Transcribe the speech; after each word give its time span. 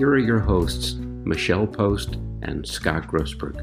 here 0.00 0.08
are 0.08 0.16
your 0.18 0.38
hosts, 0.38 0.94
Michelle 0.94 1.66
Post 1.66 2.14
and 2.40 2.66
Scott 2.66 3.06
Grossberg. 3.06 3.62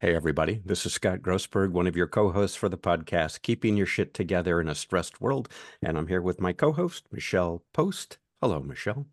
Hey, 0.00 0.14
everybody. 0.16 0.62
This 0.64 0.86
is 0.86 0.94
Scott 0.94 1.18
Grossberg, 1.18 1.70
one 1.70 1.86
of 1.86 1.94
your 1.98 2.06
co 2.06 2.32
hosts 2.32 2.56
for 2.56 2.70
the 2.70 2.78
podcast, 2.78 3.42
Keeping 3.42 3.76
Your 3.76 3.84
Shit 3.84 4.14
Together 4.14 4.58
in 4.58 4.70
a 4.70 4.74
Stressed 4.74 5.20
World. 5.20 5.50
And 5.82 5.98
I'm 5.98 6.06
here 6.06 6.22
with 6.22 6.40
my 6.40 6.54
co 6.54 6.72
host, 6.72 7.04
Michelle 7.12 7.62
Post. 7.74 8.16
Hello, 8.40 8.58
Michelle. 8.60 9.04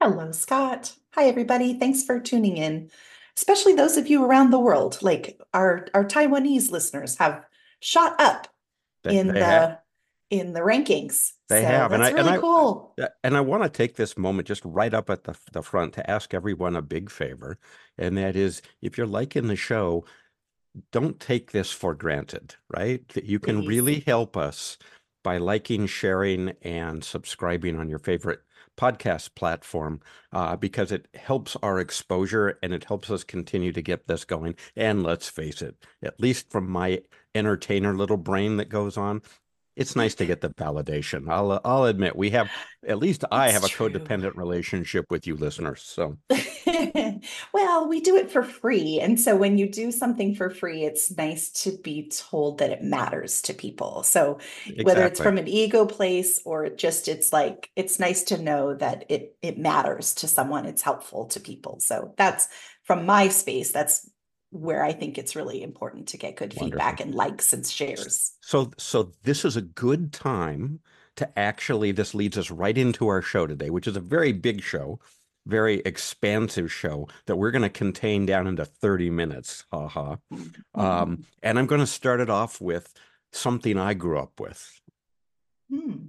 Hello, 0.00 0.30
Scott. 0.30 0.92
Hi, 1.14 1.24
everybody. 1.24 1.76
Thanks 1.76 2.04
for 2.04 2.20
tuning 2.20 2.58
in, 2.58 2.88
especially 3.36 3.74
those 3.74 3.96
of 3.96 4.06
you 4.06 4.24
around 4.24 4.50
the 4.50 4.60
world. 4.60 5.00
Like 5.02 5.40
our, 5.52 5.88
our 5.94 6.04
Taiwanese 6.04 6.70
listeners 6.70 7.18
have 7.18 7.44
shot 7.80 8.14
up 8.20 8.46
They- 9.02 9.18
in 9.18 9.26
they 9.26 9.40
the 9.40 9.44
have. 9.44 9.78
In 10.30 10.52
the 10.52 10.60
rankings. 10.60 11.32
They 11.48 11.62
So 11.62 11.66
have, 11.68 11.92
and 11.92 12.02
that's 12.02 12.14
I- 12.14 12.18
and 12.18 12.26
really 12.26 12.38
I- 12.38 12.40
cool. 12.40 12.94
And 13.22 13.36
I 13.36 13.40
want 13.40 13.62
to 13.62 13.68
take 13.68 13.96
this 13.96 14.16
moment 14.18 14.48
just 14.48 14.62
right 14.64 14.92
up 14.92 15.08
at 15.10 15.24
the, 15.24 15.36
the 15.52 15.62
front 15.62 15.94
to 15.94 16.10
ask 16.10 16.34
everyone 16.34 16.74
a 16.76 16.82
big 16.82 17.10
favor. 17.10 17.58
And 17.96 18.16
that 18.18 18.34
is 18.36 18.62
if 18.82 18.98
you're 18.98 19.06
liking 19.06 19.46
the 19.46 19.56
show, 19.56 20.04
don't 20.92 21.20
take 21.20 21.52
this 21.52 21.72
for 21.72 21.94
granted, 21.94 22.56
right? 22.68 23.06
That 23.10 23.24
you 23.24 23.38
can 23.38 23.60
Please. 23.60 23.68
really 23.68 24.00
help 24.00 24.36
us 24.36 24.76
by 25.22 25.38
liking, 25.38 25.86
sharing, 25.86 26.50
and 26.62 27.02
subscribing 27.02 27.78
on 27.78 27.88
your 27.88 27.98
favorite 27.98 28.40
podcast 28.76 29.34
platform 29.34 30.00
uh, 30.32 30.54
because 30.54 30.92
it 30.92 31.08
helps 31.14 31.56
our 31.62 31.78
exposure 31.80 32.58
and 32.62 32.74
it 32.74 32.84
helps 32.84 33.10
us 33.10 33.24
continue 33.24 33.72
to 33.72 33.80
get 33.80 34.06
this 34.06 34.24
going. 34.26 34.54
And 34.76 35.02
let's 35.02 35.28
face 35.30 35.62
it, 35.62 35.76
at 36.02 36.20
least 36.20 36.50
from 36.50 36.68
my 36.70 37.00
entertainer 37.34 37.96
little 37.96 38.18
brain 38.18 38.58
that 38.58 38.68
goes 38.68 38.98
on, 38.98 39.22
it's 39.76 39.94
nice 39.96 40.14
to 40.16 40.26
get 40.26 40.40
the 40.40 40.50
validation. 40.50 41.30
I'll 41.30 41.52
uh, 41.52 41.60
I'll 41.64 41.84
admit 41.84 42.16
we 42.16 42.30
have 42.30 42.50
at 42.86 42.98
least 42.98 43.24
I 43.30 43.50
It's 43.50 43.52
have 43.52 43.64
a 43.64 43.68
true. 43.68 43.88
codependent 43.90 44.36
relationship 44.36 45.06
with 45.10 45.26
you 45.26 45.36
listeners. 45.36 45.82
So 45.82 46.16
well, 47.52 47.88
we 47.88 48.00
do 48.00 48.16
it 48.16 48.30
for 48.30 48.42
free. 48.42 49.00
And 49.00 49.20
so 49.20 49.36
when 49.36 49.58
you 49.58 49.68
do 49.70 49.92
something 49.92 50.34
for 50.34 50.50
free, 50.50 50.84
it's 50.84 51.16
nice 51.16 51.50
to 51.64 51.78
be 51.82 52.08
told 52.10 52.58
that 52.58 52.70
it 52.70 52.82
matters 52.82 53.42
to 53.42 53.54
people. 53.54 54.02
So 54.02 54.38
whether 54.80 55.04
it's 55.06 55.20
from 55.20 55.38
an 55.38 55.46
ego 55.48 55.86
place 55.86 56.40
or 56.44 56.68
just 56.70 57.08
it's 57.08 57.32
like 57.32 57.70
it's 57.76 57.98
nice 58.00 58.24
to 58.24 58.38
know 58.42 58.74
that 58.74 59.04
it 59.08 59.36
it 59.42 59.58
matters 59.58 60.14
to 60.16 60.28
someone, 60.28 60.66
it's 60.66 60.82
helpful 60.82 61.26
to 61.26 61.40
people. 61.40 61.78
So 61.80 62.14
that's 62.16 62.48
from 62.84 63.06
my 63.06 63.28
space, 63.28 63.72
that's 63.72 64.08
where 64.56 64.84
I 64.84 64.92
think 64.92 65.18
it's 65.18 65.36
really 65.36 65.62
important 65.62 66.08
to 66.08 66.16
get 66.16 66.36
good 66.36 66.54
feedback 66.54 67.00
and 67.00 67.14
likes 67.14 67.52
and 67.52 67.66
shares. 67.66 68.32
So, 68.40 68.72
so 68.78 69.12
this 69.22 69.44
is 69.44 69.56
a 69.56 69.62
good 69.62 70.12
time 70.12 70.80
to 71.16 71.38
actually, 71.38 71.92
this 71.92 72.14
leads 72.14 72.38
us 72.38 72.50
right 72.50 72.76
into 72.76 73.08
our 73.08 73.22
show 73.22 73.46
today, 73.46 73.70
which 73.70 73.86
is 73.86 73.96
a 73.96 74.00
very 74.00 74.32
big 74.32 74.62
show, 74.62 74.98
very 75.46 75.80
expansive 75.80 76.72
show 76.72 77.08
that 77.26 77.36
we're 77.36 77.50
going 77.50 77.62
to 77.62 77.68
contain 77.68 78.26
down 78.26 78.46
into 78.46 78.64
30 78.64 79.10
minutes. 79.10 79.64
Haha. 79.72 80.16
Um, 80.74 81.24
and 81.42 81.58
I'm 81.58 81.66
going 81.66 81.80
to 81.80 81.86
start 81.86 82.20
it 82.20 82.30
off 82.30 82.60
with 82.60 82.92
something 83.32 83.78
I 83.78 83.94
grew 83.94 84.18
up 84.18 84.40
with. 84.40 84.80
Hmm. 85.70 86.06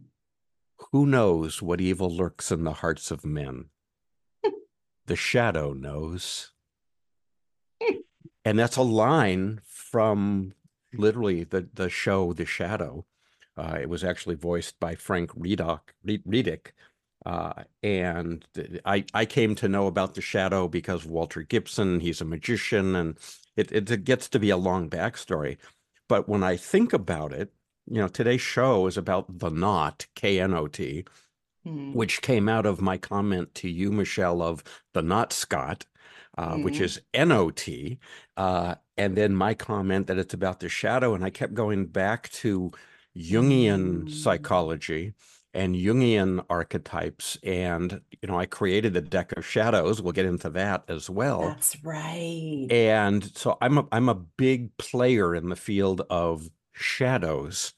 Who 0.92 1.06
knows 1.06 1.62
what 1.62 1.82
evil 1.82 2.16
lurks 2.16 2.52
in 2.52 2.64
the 2.64 2.74
hearts 2.74 3.12
of 3.12 3.26
men? 3.26 3.66
the 5.06 5.16
shadow 5.16 5.74
knows. 5.74 6.52
And 8.48 8.58
that's 8.58 8.78
a 8.78 8.82
line 8.82 9.60
from 9.66 10.54
literally 10.94 11.44
the, 11.44 11.68
the 11.74 11.90
show 11.90 12.32
The 12.32 12.46
Shadow. 12.46 13.06
Uh, 13.58 13.78
it 13.82 13.90
was 13.90 14.06
actually 14.06 14.36
voiced 14.36 14.80
by 14.80 14.96
Frank 14.96 15.32
Redock, 15.32 15.94
Readick. 16.06 16.68
Uh, 17.26 17.64
and 17.84 18.46
I, 18.86 19.04
I 19.14 19.26
came 19.26 19.54
to 19.56 19.68
know 19.68 19.88
about 19.88 20.16
The 20.16 20.22
Shadow 20.22 20.70
because 20.70 21.04
Walter 21.04 21.42
Gibson, 21.42 22.00
he's 22.00 22.22
a 22.22 22.26
magician, 22.26 22.96
and 22.96 23.18
it, 23.58 23.70
it, 23.74 23.92
it 23.92 24.06
gets 24.06 24.30
to 24.30 24.40
be 24.40 24.50
a 24.50 24.56
long 24.56 24.90
backstory. 24.90 25.58
But 26.08 26.30
when 26.30 26.42
I 26.42 26.56
think 26.56 26.94
about 26.94 27.34
it, 27.34 27.52
you 27.86 28.00
know, 28.00 28.08
today's 28.08 28.40
show 28.40 28.88
is 28.88 28.96
about 28.96 29.40
The 29.40 29.50
Knot, 29.50 30.08
K 30.16 30.40
N 30.40 30.54
O 30.54 30.68
T, 30.68 31.04
Hmm. 31.66 31.92
which 31.92 32.22
came 32.22 32.48
out 32.48 32.66
of 32.66 32.80
my 32.80 32.98
comment 32.98 33.54
to 33.56 33.70
you, 33.70 33.92
Michelle, 33.92 34.42
of 34.42 34.64
the 34.94 35.02
not 35.02 35.34
Scott, 35.34 35.86
uh, 36.38 36.58
which 36.58 36.78
Mhm. 36.80 36.82
is 36.82 37.02
N-O-T, 37.14 38.00
uh, 38.38 38.76
and 38.98 39.16
then 39.18 39.36
my 39.36 39.54
comment 39.54 40.08
that 40.08 40.18
it's 40.18 40.34
about 40.34 40.60
the 40.60 40.70
shadow, 40.70 41.14
and 41.16 41.24
I 41.24 41.30
kept 41.30 41.54
going 41.54 41.86
back 41.88 42.30
to 42.44 42.72
Jungian 43.16 44.04
Mm. 44.04 44.10
psychology 44.12 45.14
and 45.54 45.76
Jungian 45.76 46.46
archetypes, 46.50 47.38
and 47.44 48.02
you 48.22 48.28
know, 48.28 48.38
I 48.40 48.46
created 48.46 48.94
the 48.94 49.02
deck 49.02 49.32
of 49.36 49.46
shadows. 49.46 50.02
We'll 50.02 50.14
get 50.14 50.26
into 50.26 50.50
that 50.52 50.84
as 50.88 51.10
well. 51.10 51.42
That's 51.42 51.84
right. 51.84 52.68
And 52.70 53.24
so 53.36 53.58
I'm 53.62 53.78
a 53.80 53.88
I'm 53.92 54.10
a 54.10 54.16
big 54.16 54.76
player 54.78 55.34
in 55.34 55.50
the 55.50 55.56
field 55.56 56.02
of 56.10 56.50
shadows. 56.74 57.74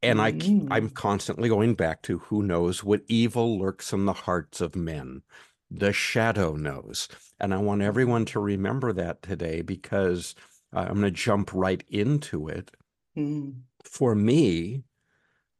And 0.00 0.20
I 0.20 0.30
k- 0.30 0.64
I'm 0.70 0.90
Mm. 0.90 0.94
constantly 0.94 1.48
going 1.48 1.74
back 1.74 2.02
to 2.02 2.18
who 2.18 2.44
knows 2.44 2.84
what 2.84 3.02
evil 3.08 3.58
lurks 3.58 3.92
in 3.92 4.04
the 4.04 4.12
hearts 4.12 4.60
of 4.60 4.76
men. 4.76 5.22
The 5.70 5.92
shadow 5.92 6.54
knows. 6.54 7.08
And 7.38 7.52
I 7.52 7.58
want 7.58 7.82
everyone 7.82 8.24
to 8.26 8.40
remember 8.40 8.92
that 8.94 9.22
today 9.22 9.60
because 9.62 10.34
uh, 10.74 10.80
I'm 10.80 11.00
going 11.00 11.02
to 11.02 11.10
jump 11.10 11.52
right 11.52 11.84
into 11.88 12.48
it. 12.48 12.70
Hmm. 13.14 13.50
For 13.84 14.14
me, 14.14 14.84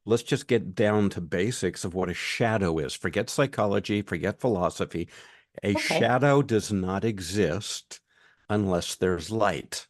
let's 0.04 0.22
just 0.22 0.48
get 0.48 0.74
down 0.74 1.10
to 1.10 1.20
basics 1.20 1.84
of 1.84 1.94
what 1.94 2.08
a 2.08 2.14
shadow 2.14 2.78
is. 2.78 2.94
Forget 2.94 3.28
psychology, 3.30 4.02
forget 4.02 4.41
philosophy. 4.41 5.08
A 5.62 5.70
Okay. 5.70 5.80
shadow 5.80 6.40
does 6.42 6.72
not 6.72 7.04
exist 7.04 8.00
unless 8.48 8.94
there's 8.94 9.30
light. 9.30 9.86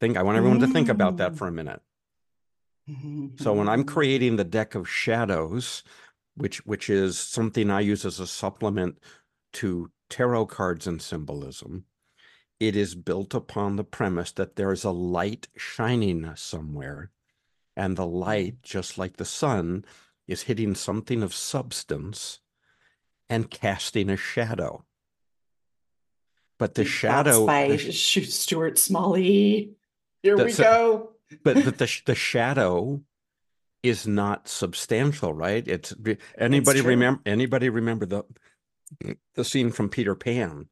Think 0.00 0.16
I 0.16 0.22
want 0.22 0.38
everyone 0.38 0.60
to 0.60 0.66
think 0.66 0.88
about 0.88 1.16
that 1.18 1.32
Mm. 1.32 1.38
for 1.38 1.48
a 1.48 1.52
minute. 1.52 1.80
So 3.36 3.52
when 3.54 3.68
I'm 3.68 3.84
creating 3.84 4.36
the 4.36 4.44
deck 4.44 4.74
of 4.74 4.88
shadows, 4.88 5.82
which 6.34 6.64
which 6.66 6.90
is 6.90 7.18
something 7.18 7.70
I 7.70 7.80
use 7.80 8.04
as 8.04 8.20
a 8.20 8.26
supplement 8.26 8.98
to 9.54 9.90
tarot 10.08 10.46
cards 10.46 10.86
and 10.86 11.00
symbolism, 11.00 11.84
it 12.60 12.76
is 12.76 12.94
built 12.94 13.34
upon 13.34 13.76
the 13.76 13.84
premise 13.84 14.30
that 14.32 14.56
there 14.56 14.72
is 14.72 14.84
a 14.84 14.90
light 14.90 15.48
shining 15.56 16.30
somewhere, 16.36 17.10
and 17.76 17.96
the 17.96 18.06
light, 18.06 18.62
just 18.62 18.98
like 18.98 19.16
the 19.16 19.24
sun, 19.24 19.84
is 20.28 20.42
hitting 20.42 20.74
something 20.74 21.22
of 21.22 21.34
substance 21.34 22.40
and 23.28 23.50
casting 23.50 24.10
a 24.10 24.16
shadow. 24.16 24.84
But 26.58 26.74
the 26.74 26.82
That's 26.82 26.94
shadow, 26.94 27.46
by 27.46 27.68
the 27.68 27.92
Stuart 27.92 28.78
Smalley. 28.78 29.72
Here 30.22 30.36
we 30.36 30.44
That's 30.44 30.58
go. 30.58 31.12
but 31.42 31.64
but 31.64 31.78
the 31.78 32.00
the 32.06 32.14
shadow 32.14 33.02
is 33.82 34.06
not 34.06 34.46
substantial, 34.46 35.32
right? 35.32 35.66
It's 35.66 35.92
anybody 36.38 36.80
true. 36.80 36.90
remember 36.90 37.20
anybody 37.26 37.68
remember 37.68 38.06
the 38.06 38.22
the 39.34 39.44
scene 39.44 39.70
from 39.70 39.88
Peter 39.88 40.14
Pan, 40.14 40.66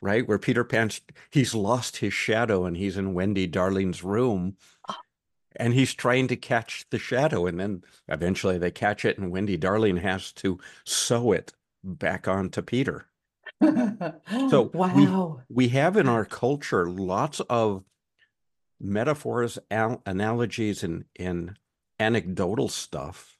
right? 0.00 0.26
Where 0.26 0.38
Peter 0.38 0.64
Pan 0.64 0.90
he's 1.30 1.54
lost 1.54 1.98
his 1.98 2.12
shadow 2.12 2.64
and 2.64 2.76
he's 2.76 2.96
in 2.96 3.14
Wendy 3.14 3.46
Darling's 3.46 4.02
room 4.04 4.56
and 5.56 5.72
he's 5.74 5.94
trying 5.94 6.28
to 6.28 6.36
catch 6.36 6.84
the 6.90 6.98
shadow 6.98 7.46
and 7.46 7.58
then 7.58 7.82
eventually 8.08 8.58
they 8.58 8.70
catch 8.70 9.04
it 9.04 9.18
and 9.18 9.30
Wendy 9.30 9.56
Darling 9.56 9.96
has 9.98 10.32
to 10.32 10.58
sew 10.84 11.32
it 11.32 11.52
back 11.82 12.28
onto 12.28 12.62
Peter. 12.62 13.06
So 14.50 14.70
we- 14.74 15.06
wow. 15.06 15.40
We 15.48 15.68
have 15.68 15.96
in 15.96 16.08
our 16.08 16.24
culture 16.24 16.86
lots 16.90 17.40
of 17.48 17.84
metaphors, 18.78 19.58
al- 19.70 20.02
analogies, 20.04 20.82
and, 20.82 21.04
and 21.18 21.56
anecdotal 21.98 22.68
stuff 22.68 23.35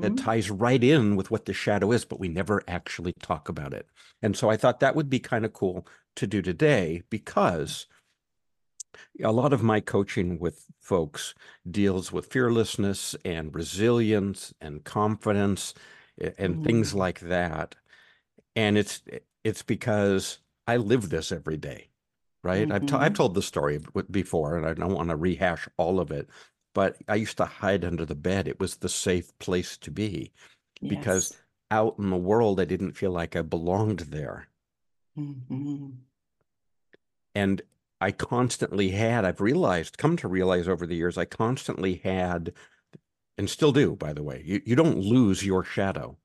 that 0.00 0.16
Mhm. 0.16 0.16
ties 0.16 0.50
right 0.50 0.82
in 0.84 1.16
with 1.16 1.30
what 1.30 1.46
the 1.46 1.52
shadow 1.52 1.92
is, 1.92 2.04
but 2.04 2.20
we 2.20 2.28
never 2.28 2.62
actually 2.68 3.12
talk 3.22 3.48
about 3.48 3.72
it. 3.72 3.88
And 4.22 4.36
so 4.36 4.50
I 4.50 4.56
thought 4.56 4.80
that 4.80 4.94
would 4.96 5.08
be 5.10 5.18
kind 5.20 5.44
of 5.44 5.52
cool 5.52 5.86
to 6.16 6.26
do 6.26 6.42
today 6.42 7.02
because 7.10 7.86
a 9.22 9.32
lot 9.32 9.52
of 9.52 9.62
my 9.62 9.80
coaching 9.80 10.38
with 10.38 10.66
folks 10.80 11.34
deals 11.70 12.12
with 12.12 12.32
fearlessness 12.32 13.14
and 13.24 13.54
resilience 13.54 14.52
and 14.60 14.84
confidence 14.84 15.74
and 16.38 16.62
things 16.62 16.94
Mm. 16.94 16.98
like 16.98 17.20
that. 17.20 17.74
And 18.56 18.78
it's 18.78 19.02
it's 19.44 19.62
because 19.62 20.38
I 20.68 20.76
live 20.78 21.10
this 21.10 21.32
every 21.32 21.56
day, 21.58 21.90
right? 22.44 22.70
I've, 22.70 22.86
t- 22.86 22.96
I've 22.96 23.12
Mhm. 23.12 23.14
told 23.14 23.34
the 23.34 23.42
story 23.42 23.80
before 24.10 24.56
and 24.56 24.66
I 24.66 24.74
don't 24.74 24.94
want 24.94 25.10
to 25.10 25.16
rehash 25.16 25.68
all 25.78 26.00
of 26.00 26.10
it, 26.12 26.28
but 26.74 26.96
I 27.08 27.14
used 27.14 27.38
to 27.38 27.44
hide 27.44 27.84
under 27.84 28.04
the 28.04 28.14
bed. 28.14 28.46
It 28.46 28.60
was 28.60 28.76
the 28.76 28.88
safe 28.88 29.36
place 29.38 29.76
to 29.78 29.90
be 29.90 30.32
because 30.82 31.36
out 31.70 31.98
in 31.98 32.10
the 32.10 32.16
world, 32.16 32.60
I 32.60 32.64
didn't 32.66 32.92
feel 32.92 33.10
like 33.10 33.34
I 33.36 33.42
belonged 33.42 34.00
there. 34.00 34.48
Mhm. 35.18 35.94
And 37.34 37.62
I 38.00 38.12
constantly 38.12 38.90
had, 38.90 39.24
I've 39.24 39.40
realized, 39.40 39.98
come 39.98 40.16
to 40.18 40.28
realize 40.28 40.68
over 40.68 40.86
the 40.86 40.96
years, 40.96 41.16
I 41.16 41.24
constantly 41.24 41.96
had, 42.04 42.52
and 43.38 43.48
still 43.48 43.72
do, 43.72 43.96
by 43.96 44.12
the 44.12 44.22
way, 44.22 44.42
you, 44.44 44.60
you 44.64 44.76
don't 44.76 44.98
lose 44.98 45.44
your 45.44 45.64
shadow, 45.64 46.18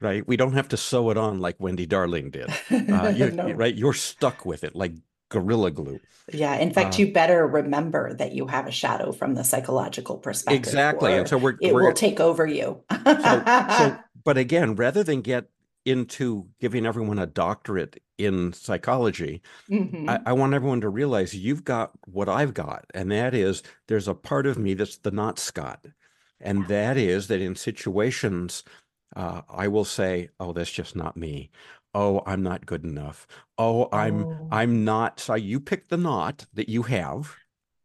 right? 0.00 0.26
We 0.26 0.36
don't 0.36 0.52
have 0.54 0.68
to 0.68 0.76
sew 0.76 1.10
it 1.10 1.16
on 1.16 1.40
like 1.40 1.56
Wendy 1.58 1.86
Darling 1.86 2.30
did. 2.30 2.50
Uh, 2.70 3.12
you, 3.14 3.30
No. 3.30 3.50
Right? 3.52 3.74
You're 3.74 3.92
stuck 3.92 4.46
with 4.46 4.62
it 4.62 4.76
like 4.76 4.92
gorilla 5.30 5.70
glue. 5.70 6.00
Yeah, 6.32 6.54
in 6.56 6.72
fact, 6.72 6.94
Uh, 6.94 6.98
you 6.98 7.12
better 7.12 7.46
remember 7.46 8.14
that 8.14 8.32
you 8.32 8.46
have 8.46 8.66
a 8.66 8.70
shadow 8.70 9.12
from 9.12 9.34
the 9.34 9.42
psychological 9.44 10.18
perspective. 10.18 10.58
Exactly. 10.58 11.12
And 11.16 11.26
so 11.26 11.38
we're, 11.38 11.56
it 11.60 11.74
we're 11.74 11.86
will 11.86 11.92
take 11.94 12.20
over 12.20 12.46
you. 12.46 12.82
so, 13.04 13.42
so, 13.78 13.98
but 14.24 14.38
again, 14.38 14.76
rather 14.76 15.02
than 15.02 15.22
get 15.22 15.50
into 15.86 16.46
giving 16.60 16.86
everyone 16.86 17.18
a 17.18 17.26
doctorate 17.26 18.02
in 18.18 18.52
psychology, 18.52 19.40
I, 19.70 19.74
Mhm. 19.74 20.22
I 20.26 20.32
want 20.34 20.54
everyone 20.54 20.82
to 20.82 20.88
realize 20.90 21.34
you've 21.34 21.64
got 21.64 21.92
what 22.06 22.28
I've 22.28 22.54
got, 22.54 22.84
and 22.94 23.10
that 23.10 23.34
is 23.34 23.62
there's 23.88 24.08
a 24.08 24.14
part 24.14 24.46
of 24.46 24.58
me 24.58 24.74
that's 24.74 24.98
the 24.98 25.10
not 25.10 25.38
Scott. 25.38 25.86
And 26.40 26.68
that 26.68 26.96
is 26.96 27.28
that 27.28 27.40
in 27.40 27.54
situations, 27.54 28.62
uh, 29.16 29.42
I 29.48 29.68
will 29.68 29.84
say, 29.84 30.30
oh, 30.38 30.52
that's 30.52 30.70
just 30.70 30.94
not 30.96 31.16
me. 31.16 31.50
Oh, 31.94 32.22
I'm 32.26 32.42
not 32.42 32.66
good 32.66 32.84
enough. 32.84 33.26
Oh, 33.58 33.88
I'm 33.92 34.24
Oh. 34.24 34.48
I'm 34.52 34.84
not. 34.84 35.20
So 35.20 35.34
you 35.34 35.60
pick 35.60 35.88
the 35.88 35.96
not 35.96 36.46
that 36.54 36.68
you 36.68 36.82
have. 36.84 37.34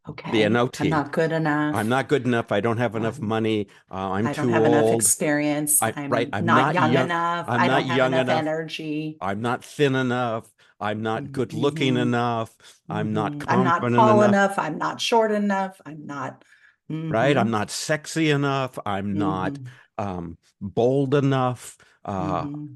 Okay, 0.07 0.29
the 0.29 0.49
NOT. 0.49 0.81
I'm 0.81 0.89
not 0.89 1.11
good 1.11 1.31
enough. 1.31 1.75
I'm 1.75 1.89
not 1.89 2.07
good 2.07 2.25
enough. 2.25 2.51
I 2.51 2.59
don't 2.61 2.77
have 2.77 2.95
enough 2.95 3.19
Um, 3.19 3.27
money. 3.27 3.65
Uh, 3.89 4.11
I'm 4.11 4.27
I 4.27 4.33
don't 4.33 4.49
have 4.49 4.63
enough 4.63 4.93
experience. 4.93 5.81
I- 5.81 5.93
I'm 5.95 6.11
right, 6.11 6.29
I'm 6.31 6.45
not 6.45 6.57
not 6.61 6.75
young 6.75 6.93
young- 6.93 7.05
enough. 7.05 7.45
I'm 7.49 7.59
I 7.61 7.67
not 7.67 7.79
don't 7.79 7.87
have 7.87 7.97
young 7.97 8.13
enough 8.13 8.27
enough. 8.27 8.37
energy. 8.37 9.17
I'm 9.19 9.41
not 9.41 9.63
thin 9.65 9.95
enough. 9.95 10.45
I'm 10.79 11.01
not 11.01 11.31
good 11.31 11.53
looking 11.53 11.95
Mhm. 11.95 12.01
enough. 12.03 12.55
I'm 12.87 13.13
not 13.13 13.31
Mhm. 13.33 13.45
I'm 13.47 13.63
not 13.63 13.79
tall 13.81 14.21
enough. 14.21 14.29
enough. 14.29 14.59
I'm 14.59 14.77
not 14.77 15.01
short 15.01 15.31
enough. 15.31 15.81
I'm 15.85 16.05
not. 16.05 16.43
right? 16.87 17.35
I'm 17.35 17.47
Mhm. 17.47 17.57
not 17.57 17.71
sexy 17.71 18.29
enough. 18.29 18.77
I'm 18.85 19.15
not 19.17 19.53
Mhm. 19.53 19.65
um, 19.97 20.37
bold 20.61 21.15
enough. 21.15 21.77
Uh, 22.05 22.43
Mhm. 22.43 22.75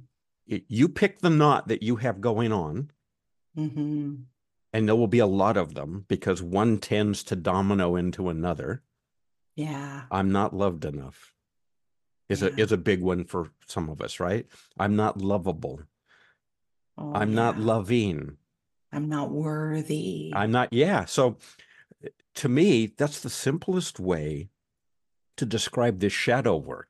You 0.67 0.89
pick 0.89 1.19
the 1.19 1.29
knot 1.29 1.67
that 1.67 1.83
you 1.83 1.97
have 1.97 2.21
going 2.21 2.51
on, 2.51 2.91
Mhm. 3.57 4.25
and 4.73 4.87
there 4.87 4.95
will 4.95 5.07
be 5.07 5.19
a 5.19 5.25
lot 5.27 5.57
of 5.57 5.73
them 5.73 6.05
because 6.07 6.41
one 6.41 6.77
tends 6.79 7.23
to 7.23 7.35
domino 7.35 7.95
into 7.95 8.29
another. 8.29 8.83
Yeah. 9.55 10.05
I'm 10.11 10.31
not 10.31 10.55
loved 10.55 10.85
enough. 10.85 11.33
Is 12.29 12.43
a 12.43 12.55
is 12.59 12.71
a 12.71 12.77
big 12.77 13.01
one 13.01 13.25
for 13.25 13.51
some 13.65 13.89
of 13.89 14.01
us, 14.01 14.19
right? 14.19 14.45
I'm 14.77 14.95
not 14.95 15.17
lovable. 15.19 15.81
Oh, 16.97 17.13
I'm 17.13 17.33
not 17.33 17.57
loving. 17.57 18.37
I'm 18.91 19.09
not 19.09 19.31
worthy. 19.31 20.31
I'm 20.35 20.51
not, 20.51 20.71
yeah. 20.71 21.05
So 21.05 21.37
to 22.35 22.49
me, 22.49 22.87
that's 22.87 23.19
the 23.21 23.29
simplest 23.29 23.99
way 23.99 24.49
to 25.37 25.45
describe 25.45 25.99
this 25.99 26.13
shadow 26.13 26.55
work 26.57 26.89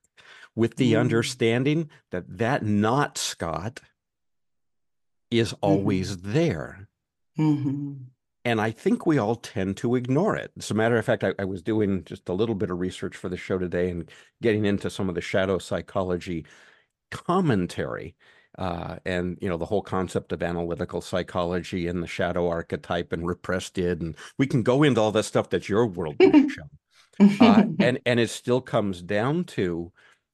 with 0.56 0.75
the 0.78 0.94
Mm. 0.94 1.00
understanding 1.00 1.90
that 2.12 2.38
that 2.38 2.63
not 2.63 3.18
Scott 3.18 3.80
is 5.31 5.54
always 5.62 6.18
there. 6.18 6.88
Mhm. 7.38 8.06
And 8.46 8.60
I 8.62 8.72
think 8.72 9.06
we 9.06 9.18
all 9.18 9.36
tend 9.36 9.78
to 9.78 9.96
ignore 9.96 10.36
it. 10.36 10.51
As 10.57 10.72
a 10.72 10.74
matter 10.74 10.98
of 10.98 11.06
fact, 11.06 11.24
I, 11.24 11.34
I 11.38 11.46
was 11.46 11.62
doing 11.62 12.04
just 12.04 12.30
a 12.30 12.34
little 12.34 12.56
bit 12.56 12.72
of 12.72 12.80
research 12.80 13.16
for 13.16 13.30
the 13.30 13.38
show 13.38 13.57
today 13.57 13.92
and 13.92 14.10
getting 14.42 14.66
into 14.66 14.90
some 14.90 15.07
of 15.10 15.16
the 15.16 15.22
shadow 15.22 15.60
psychology 15.60 16.46
commentary. 17.12 18.16
Uh, 18.57 18.98
and 19.06 19.38
you 19.42 19.48
know 19.48 19.57
the 19.57 19.66
whole 19.66 19.84
concept 19.84 20.31
of 20.31 20.42
analytical 20.42 21.01
psychology 21.01 21.88
and 21.88 22.01
the 22.01 22.07
shadow 22.07 22.50
archetype 22.50 23.13
and 23.13 23.25
repressed 23.28 23.78
id 23.78 24.01
and 24.01 24.16
we 24.40 24.48
can 24.48 24.63
go 24.63 24.81
into 24.81 25.00
all 25.00 25.12
that 25.12 25.24
stuff 25.24 25.50
that's 25.50 25.69
your 25.69 25.86
world 25.86 26.16
uh, 27.40 27.63
and 27.80 28.00
and 28.07 28.19
it 28.19 28.30
still 28.30 28.60
comes 28.60 29.04
down 29.04 29.44
to 29.44 29.92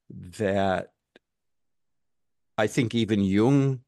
that 0.10 0.92
I 2.58 2.68
think 2.68 2.96
even 2.96 3.22
Jung 3.22 3.82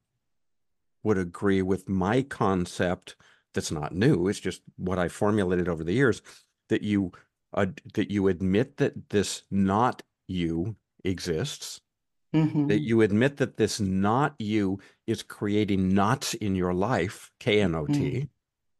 would 1.04 1.18
agree 1.18 1.62
with 1.62 1.88
my 1.88 2.22
concept 2.22 3.16
that's 3.54 3.72
not 3.72 3.94
new 3.96 4.28
it's 4.28 4.40
just 4.40 4.62
what 4.76 5.00
I 5.00 5.08
formulated 5.08 5.68
over 5.70 5.84
the 5.84 5.94
years 5.94 6.22
that 6.70 6.82
you 6.84 7.12
uh, 7.54 7.68
that 7.94 8.12
you 8.12 8.28
admit 8.28 8.78
that 8.78 9.10
this 9.10 9.44
not 9.50 10.04
you 10.28 10.76
exists 11.06 11.80
Mhm. 12.36 12.68
that 12.68 12.80
you 12.82 13.02
admit 13.02 13.38
that 13.38 13.56
this 13.58 13.80
not 13.80 14.36
you 14.38 14.80
is 15.08 15.24
creating 15.24 15.94
knots 15.94 16.34
in 16.34 16.56
your 16.56 16.74
life 16.74 17.32
k-n-o-t 17.40 18.28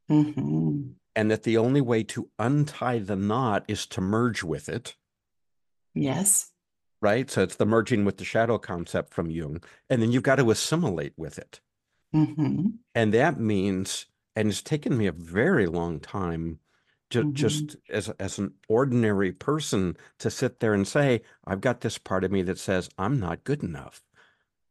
Mhm. 0.10 0.96
and 1.16 1.32
that 1.32 1.44
the 1.44 1.58
only 1.58 1.82
way 1.82 2.04
to 2.04 2.30
untie 2.38 3.00
the 3.00 3.16
knot 3.16 3.64
is 3.70 3.86
to 3.88 4.02
merge 4.02 4.44
with 4.44 4.68
it 4.68 4.96
Yes. 5.94 6.52
Right? 7.02 7.30
So 7.30 7.44
it's 7.44 7.56
the 7.56 7.66
merging 7.66 8.06
with 8.06 8.18
the 8.18 8.26
shadow 8.26 8.58
concept 8.58 9.14
from 9.14 9.30
Jung. 9.30 9.62
And 9.90 10.02
then 10.02 10.12
you've 10.12 10.24
got 10.24 10.38
to 10.38 10.52
assimilate 10.52 11.14
with 11.18 11.38
it. 11.38 11.62
Mhm. 12.14 12.80
And 12.96 13.14
that 13.14 13.40
means, 13.40 14.08
and 14.36 14.50
it's 14.50 14.62
taken 14.62 14.98
me 14.98 15.08
a 15.08 15.12
very 15.12 15.68
long 15.68 16.00
time 16.00 16.60
to 17.10 17.24
Mhm. 17.24 17.34
just 17.34 17.78
as, 17.90 18.10
as 18.20 18.38
an 18.38 18.54
ordinary 18.68 19.32
person 19.32 19.96
to 20.20 20.30
sit 20.30 20.60
there 20.60 20.74
and 20.74 20.88
say, 20.88 21.22
I've 21.46 21.62
got 21.62 21.82
this 21.82 21.98
part 21.98 22.24
of 22.24 22.32
me 22.32 22.42
that 22.44 22.60
says, 22.60 22.90
I'm 22.98 23.20
not 23.20 23.44
good 23.44 23.64
enough, 23.64 24.04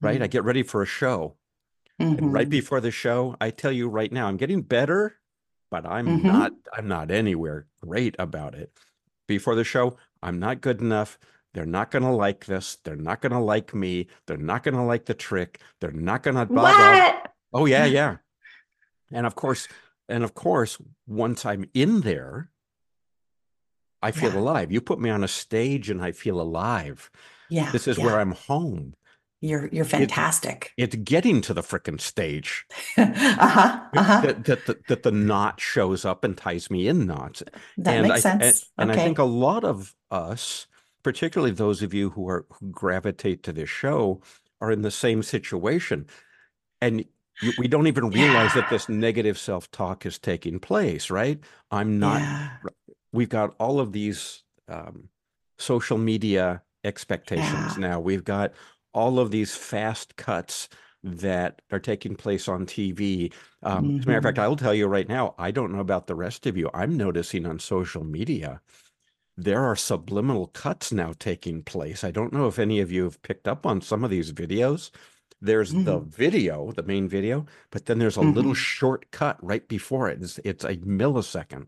right? 0.00 0.20
I 0.20 0.26
Mm. 0.26 0.30
get 0.30 0.44
ready 0.44 0.62
for 0.62 0.82
a 0.82 0.86
show. 0.86 1.36
And 1.98 2.32
right 2.32 2.46
Mhm. 2.46 2.50
before 2.50 2.80
the 2.80 2.90
show, 2.90 3.36
I 3.40 3.50
tell 3.50 3.72
you 3.72 3.88
right 3.88 4.12
now, 4.12 4.26
I'm 4.28 4.36
getting 4.36 4.62
better, 4.62 5.18
but 5.70 5.86
I'm 5.86 6.06
Mhm. 6.06 6.24
not, 6.24 6.52
I'm 6.74 6.88
not 6.88 7.10
anywhere 7.10 7.66
great 7.80 8.14
about 8.18 8.54
it. 8.54 8.76
Before 9.26 9.54
the 9.54 9.64
show, 9.64 9.96
I'm 10.22 10.38
not 10.38 10.60
good 10.60 10.80
enough. 10.80 11.18
They're 11.56 11.64
not 11.64 11.90
going 11.90 12.02
to 12.02 12.10
like 12.10 12.44
this. 12.44 12.76
They're 12.84 12.96
not 12.96 13.22
going 13.22 13.32
to 13.32 13.38
like 13.38 13.74
me. 13.74 14.08
They're 14.26 14.36
not 14.36 14.62
going 14.62 14.74
to 14.74 14.82
like 14.82 15.06
the 15.06 15.14
trick. 15.14 15.58
They're 15.80 15.90
not 15.90 16.22
going 16.22 16.36
to 16.36 16.44
blah. 16.44 16.64
What? 16.64 17.32
Oh, 17.50 17.64
yeah, 17.64 17.84
yeah. 18.00 18.16
And 19.10 19.24
of 19.24 19.36
course, 19.36 19.66
and 20.06 20.22
of 20.22 20.34
course, 20.34 20.76
once 21.06 21.46
I'm 21.46 21.64
in 21.72 22.02
there, 22.02 22.50
I 24.02 24.10
feel 24.10 24.34
Yeah. 24.34 24.40
alive. 24.40 24.70
You 24.70 24.82
put 24.82 25.00
me 25.00 25.08
on 25.08 25.24
a 25.24 25.28
stage 25.28 25.88
and 25.88 26.04
I 26.04 26.12
feel 26.12 26.42
alive. 26.42 27.10
Yeah. 27.48 27.70
This 27.72 27.88
is 27.88 27.96
yeah. 27.96 28.04
where 28.04 28.20
I'm 28.20 28.32
home. 28.32 28.92
You're 29.40 29.70
you're 29.72 29.86
fantastic. 29.86 30.74
It's 30.76 30.96
getting 30.96 31.40
to 31.40 31.54
the 31.54 31.62
frickin' 31.62 32.02
stage. 32.02 32.66
uh-huh. 32.98 33.80
Uh-huh. 33.96 34.20
that, 34.20 34.44
that, 34.44 34.66
that, 34.66 34.86
that 34.88 35.02
the 35.04 35.10
knot 35.10 35.58
shows 35.58 36.04
up 36.04 36.22
and 36.22 36.36
ties 36.36 36.70
me 36.70 36.86
in 36.86 37.06
knots. 37.06 37.42
That 37.78 37.94
and 37.96 38.08
makes 38.08 38.26
I, 38.26 38.30
and- 38.32 38.42
sense. 38.42 38.70
And, 38.76 38.90
okay. 38.90 39.00
I 39.00 39.04
think 39.04 39.18
a 39.18 39.24
lot 39.24 39.64
of 39.64 39.94
us, 40.10 40.66
particularly 41.06 41.52
those 41.52 41.82
of 41.82 41.94
you 41.94 42.10
who 42.10 42.28
are 42.28 42.44
who 42.50 42.68
gravitate 42.72 43.44
to 43.44 43.52
this 43.52 43.70
show, 43.70 44.20
are 44.60 44.72
in 44.72 44.82
the 44.82 44.90
same 44.90 45.22
situation. 45.22 46.04
And 46.80 47.04
you, 47.40 47.52
we 47.58 47.68
don't 47.68 47.86
even 47.86 48.10
realize 48.10 48.52
that 48.54 48.68
this 48.70 48.88
negative 48.88 49.38
self-talk 49.38 50.04
is 50.04 50.18
taking 50.18 50.58
place, 50.58 51.08
right? 51.08 51.38
I'm 51.70 52.00
not, 52.00 52.22
yeah. 52.22 52.50
we've 53.12 53.28
got 53.28 53.54
all 53.60 53.78
of 53.78 53.92
these 53.92 54.42
um, 54.66 55.08
social 55.58 55.96
media 55.96 56.62
expectations 56.82 57.74
Yeah. 57.76 57.88
now. 57.88 58.00
We've 58.00 58.24
got 58.24 58.52
all 58.92 59.20
of 59.20 59.30
these 59.30 59.54
fast 59.54 60.16
cuts 60.16 60.68
that 61.04 61.62
are 61.70 61.78
taking 61.78 62.16
place 62.16 62.48
on 62.48 62.66
TV. 62.66 63.32
Um, 63.62 64.00
As 64.00 64.06
a 64.06 64.08
matter 64.08 64.18
of 64.18 64.24
fact, 64.24 64.38
Mhm. 64.38 64.42
I 64.42 64.48
will 64.48 64.56
tell 64.56 64.74
you 64.74 64.88
right 64.88 65.08
now, 65.08 65.36
I 65.38 65.52
don't 65.52 65.70
know 65.70 65.78
about 65.78 66.08
the 66.08 66.16
rest 66.16 66.46
of 66.46 66.56
you. 66.56 66.68
I'm 66.74 66.96
noticing 66.96 67.46
on 67.46 67.60
social 67.60 68.02
media, 68.02 68.60
there 69.36 69.62
are 69.64 69.76
subliminal 69.76 70.48
cuts 70.48 70.92
now 70.92 71.12
taking 71.18 71.62
place. 71.62 72.04
I 72.04 72.10
don't 72.10 72.32
know 72.32 72.46
if 72.48 72.58
any 72.58 72.80
of 72.80 72.90
you 72.92 73.04
have 73.04 73.20
picked 73.22 73.46
up 73.48 73.66
on 73.66 73.80
some 73.80 74.04
of 74.04 74.10
these 74.10 74.32
videos. 74.32 74.90
There's 75.40 75.74
the 75.74 76.00
Mhm. 76.00 76.06
video, 76.08 76.72
the 76.72 76.82
main 76.82 77.08
video, 77.08 77.46
but 77.70 77.86
then 77.86 77.98
there's 77.98 78.16
a 78.16 78.22
little 78.22 78.54
Mhm. 78.54 78.56
short 78.56 79.10
cut 79.10 79.38
right 79.44 79.66
before 79.68 80.08
it. 80.08 80.22
It's, 80.22 80.38
it's 80.44 80.64
a 80.64 80.76
millisecond 80.78 81.66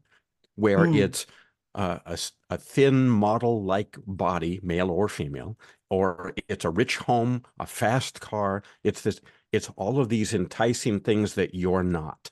where 0.56 0.86
Mm. 0.86 0.96
it's 0.96 1.26
uh, 1.74 2.00
a, 2.06 2.18
a 2.50 2.58
thin 2.58 3.08
model 3.08 3.62
like 3.62 3.96
body, 4.06 4.58
male 4.64 4.90
or 4.90 5.08
female, 5.08 5.56
or 5.90 6.34
it's 6.48 6.64
a 6.64 6.70
rich 6.70 6.96
home, 6.96 7.42
a 7.60 7.66
fast 7.66 8.20
car. 8.20 8.62
It's 8.82 9.02
this, 9.02 9.20
it's 9.52 9.70
all 9.76 10.00
of 10.00 10.08
these 10.08 10.34
enticing 10.34 11.00
things 11.00 11.34
that 11.34 11.54
you're 11.54 11.84
not. 11.84 12.30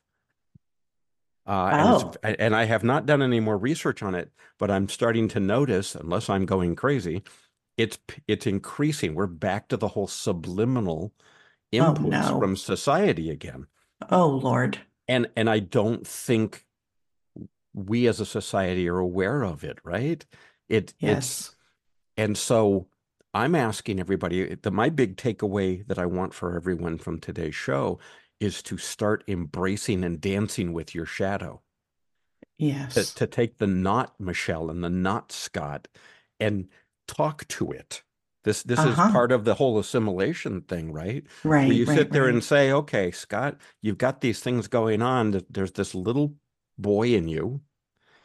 Uh, 1.47 1.71
and, 1.73 1.89
Oh. 1.89 2.13
it's, 2.25 2.37
and 2.41 2.57
I 2.57 2.65
have 2.65 2.83
not 2.83 3.07
done 3.07 3.23
any 3.23 3.41
more 3.41 3.57
research 3.57 4.03
on 4.03 4.15
it, 4.15 4.33
but 4.59 4.71
I'm 4.71 4.89
starting 4.89 5.29
to 5.29 5.41
notice, 5.41 5.95
unless 5.95 6.29
I'm 6.29 6.45
going 6.47 6.75
crazy, 6.77 7.23
it's 7.77 7.99
it's 8.27 8.47
increasing. 8.47 9.15
We're 9.15 9.27
back 9.27 9.69
to 9.69 9.77
the 9.77 9.89
whole 9.89 10.07
subliminal 10.09 11.13
inputs 11.73 12.09
no. 12.09 12.39
from 12.41 12.57
society 12.57 13.31
again. 13.31 13.67
Oh, 14.11 14.27
Lord. 14.29 14.79
And 15.07 15.29
and 15.37 15.49
I 15.49 15.61
don't 15.61 16.07
think 16.07 16.65
we 17.75 18.07
as 18.09 18.21
a 18.21 18.27
society 18.27 18.89
are 18.89 18.99
aware 18.99 19.43
of 19.43 19.63
it, 19.63 19.79
right? 19.85 20.25
It 20.69 20.95
it's 20.99 21.01
Yes. 21.01 21.57
and 22.17 22.37
so 22.37 22.89
I'm 23.35 23.55
asking 23.55 24.01
everybody, 24.01 24.55
the 24.55 24.71
my 24.71 24.89
big 24.89 25.17
takeaway 25.17 25.87
that 25.87 25.99
I 25.99 26.07
want 26.07 26.33
for 26.33 26.57
everyone 26.57 26.97
from 26.99 27.21
today's 27.21 27.55
show 27.55 27.99
is 28.41 28.63
to 28.63 28.77
start 28.79 29.25
embracing 29.29 30.05
and 30.05 30.21
dancing 30.21 30.73
with 30.73 30.95
your 30.95 31.07
shadow. 31.07 31.63
Yes. 32.59 33.13
to 33.15 33.27
take 33.27 33.59
the 33.59 33.67
not 33.67 34.19
Michelle 34.19 34.71
and 34.71 34.83
the 34.83 34.89
not 34.89 35.31
Scott 35.31 35.89
and 36.41 36.69
talk 37.07 37.47
to 37.49 37.71
it. 37.71 38.03
This 38.45 38.63
this 38.63 38.79
is 38.79 38.87
Uh-huh. 38.87 39.13
part 39.13 39.31
of 39.33 39.45
the 39.45 39.55
whole 39.55 39.79
assimilation 39.79 40.63
thing, 40.63 40.91
right? 40.93 41.25
Right. 41.45 41.67
Where 41.67 41.77
you 41.77 41.85
right, 41.85 41.99
sit 41.99 42.13
there 42.13 42.25
right. 42.25 42.33
and 42.35 42.43
say, 42.43 42.73
okay, 42.73 43.11
Scott, 43.11 43.59
you've 43.83 43.99
got 43.99 44.21
these 44.23 44.41
things 44.41 44.69
going 44.69 45.03
on. 45.03 45.33
that 45.33 45.53
There's 45.53 45.73
this 45.73 45.95
little 45.95 46.35
boy 46.79 47.15
in 47.15 47.29
you 47.29 47.61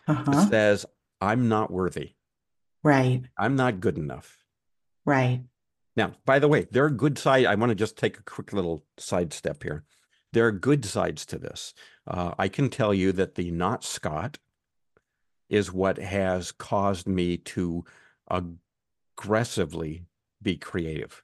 Uh-huh. 0.08 0.48
says, 0.50 0.86
I'm 1.20 1.50
not 1.50 1.72
worthy. 1.72 2.13
Right. 2.84 3.24
I'm 3.38 3.56
not 3.56 3.80
good 3.82 3.98
enough. 3.98 4.38
Right. 5.06 5.44
Now, 5.98 6.13
by 6.25 6.39
the 6.39 6.48
way, 6.48 6.68
there 6.72 6.86
are 6.86 6.89
good 6.89 7.18
side. 7.18 7.46
I 7.46 7.56
want 7.56 7.70
to 7.72 7.75
just 7.75 7.98
take 7.98 8.18
a 8.18 8.24
quick 8.24 8.53
little 8.53 8.86
sidestep 8.98 9.62
here. 9.63 9.84
There 10.33 10.47
are 10.47 10.51
good 10.51 10.85
sides 10.85 11.25
to 11.27 11.38
this. 11.38 11.73
Uh, 12.07 12.33
I 12.39 12.47
can 12.47 12.69
tell 12.69 12.93
you 12.93 13.11
that 13.13 13.35
the 13.35 13.51
not 13.51 13.83
Scott 13.83 14.38
is 15.50 15.71
what 15.73 15.97
has 15.97 16.51
caused 16.53 17.07
me 17.07 17.38
to 17.38 17.83
aggressively 19.17 20.05
be 20.41 20.55
creative. 20.55 21.23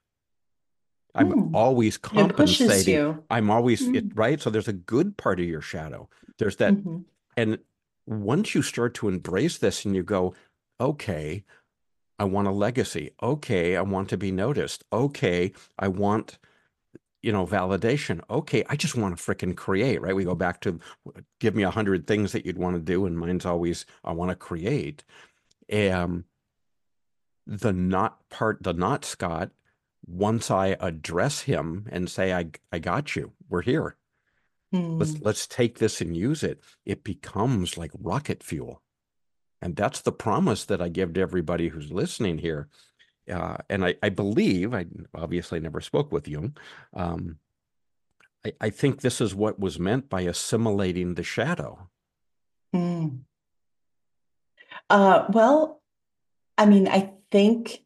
I'm 1.15 1.31
Hmm. 1.31 1.55
always 1.55 1.97
compensating. 1.97 2.93
you. 2.93 3.23
I'm 3.29 3.49
always 3.49 3.81
it, 3.87 4.09
Mm. 4.09 4.17
right. 4.17 4.39
So 4.41 4.49
there's 4.49 4.67
a 4.67 4.73
good 4.73 5.17
part 5.17 5.39
of 5.39 5.45
your 5.45 5.61
shadow. 5.61 6.09
There's 6.37 6.57
that 6.57 6.73
Mhm. 6.75 7.05
and 7.37 7.59
once 8.05 8.55
you 8.55 8.61
start 8.61 8.93
to 8.95 9.07
embrace 9.09 9.57
this 9.57 9.85
and 9.85 9.95
you 9.95 10.01
go, 10.03 10.33
okay, 10.79 11.43
I 12.19 12.23
want 12.25 12.47
a 12.47 12.51
legacy. 12.51 13.11
Okay, 13.21 13.75
I 13.75 13.81
want 13.81 14.09
to 14.09 14.17
be 14.17 14.31
noticed. 14.31 14.83
Okay, 14.91 15.53
I 15.77 15.87
want, 15.87 16.39
you 17.21 17.31
know, 17.31 17.45
validation. 17.45 18.21
Okay, 18.29 18.63
I 18.69 18.75
just 18.75 18.95
want 18.95 19.17
to 19.17 19.23
frickin' 19.23 19.55
create, 19.55 20.01
right? 20.01 20.15
We 20.15 20.23
go 20.23 20.35
back 20.35 20.61
to 20.61 20.79
give 21.39 21.55
me 21.55 21.63
a 21.63 21.71
hundred 21.71 22.07
things 22.07 22.31
that 22.31 22.45
you'd 22.45 22.57
want 22.57 22.75
to 22.75 22.81
do, 22.81 23.05
and 23.05 23.17
mine's 23.17 23.45
always 23.45 23.85
I 24.03 24.11
want 24.13 24.29
to 24.29 24.35
create. 24.35 25.03
Um, 25.71 26.25
the 27.45 27.73
not 27.73 28.29
part, 28.29 28.63
the 28.63 28.73
not 28.73 29.05
Scott, 29.05 29.51
once 30.05 30.51
I 30.51 30.77
address 30.79 31.41
him 31.41 31.87
and 31.91 32.09
say, 32.09 32.33
I 32.33 32.51
I 32.71 32.79
got 32.79 33.15
you, 33.15 33.33
we're 33.49 33.61
here 33.61 33.97
let's 34.71 35.13
Hmm. 35.13 35.19
let's 35.21 35.47
take 35.47 35.79
this 35.79 36.01
and 36.01 36.15
use 36.15 36.43
it 36.43 36.61
it 36.85 37.03
becomes 37.03 37.77
like 37.77 37.91
rocket 37.97 38.43
fuel 38.43 38.81
and 39.61 39.75
that's 39.75 40.01
the 40.01 40.11
promise 40.11 40.65
that 40.65 40.81
i 40.81 40.89
give 40.89 41.13
to 41.13 41.21
everybody 41.21 41.69
who's 41.69 41.91
listening 41.91 42.39
here 42.39 42.67
uh, 43.29 43.57
and 43.69 43.85
I, 43.85 43.95
I 44.01 44.09
believe 44.09 44.73
i 44.73 44.85
obviously 45.15 45.59
never 45.59 45.81
spoke 45.81 46.11
with 46.11 46.27
jung 46.27 46.57
um, 46.93 47.37
I, 48.45 48.53
I 48.61 48.69
think 48.69 49.01
this 49.01 49.21
is 49.21 49.35
what 49.35 49.59
was 49.59 49.79
meant 49.79 50.09
by 50.09 50.21
assimilating 50.21 51.15
the 51.15 51.23
shadow 51.23 51.89
Hmm. 52.73 53.07
Uh, 54.89 55.25
well, 55.29 55.81
I 56.57 56.65
mean, 56.65 56.87
I 56.87 57.13
think 57.31 57.83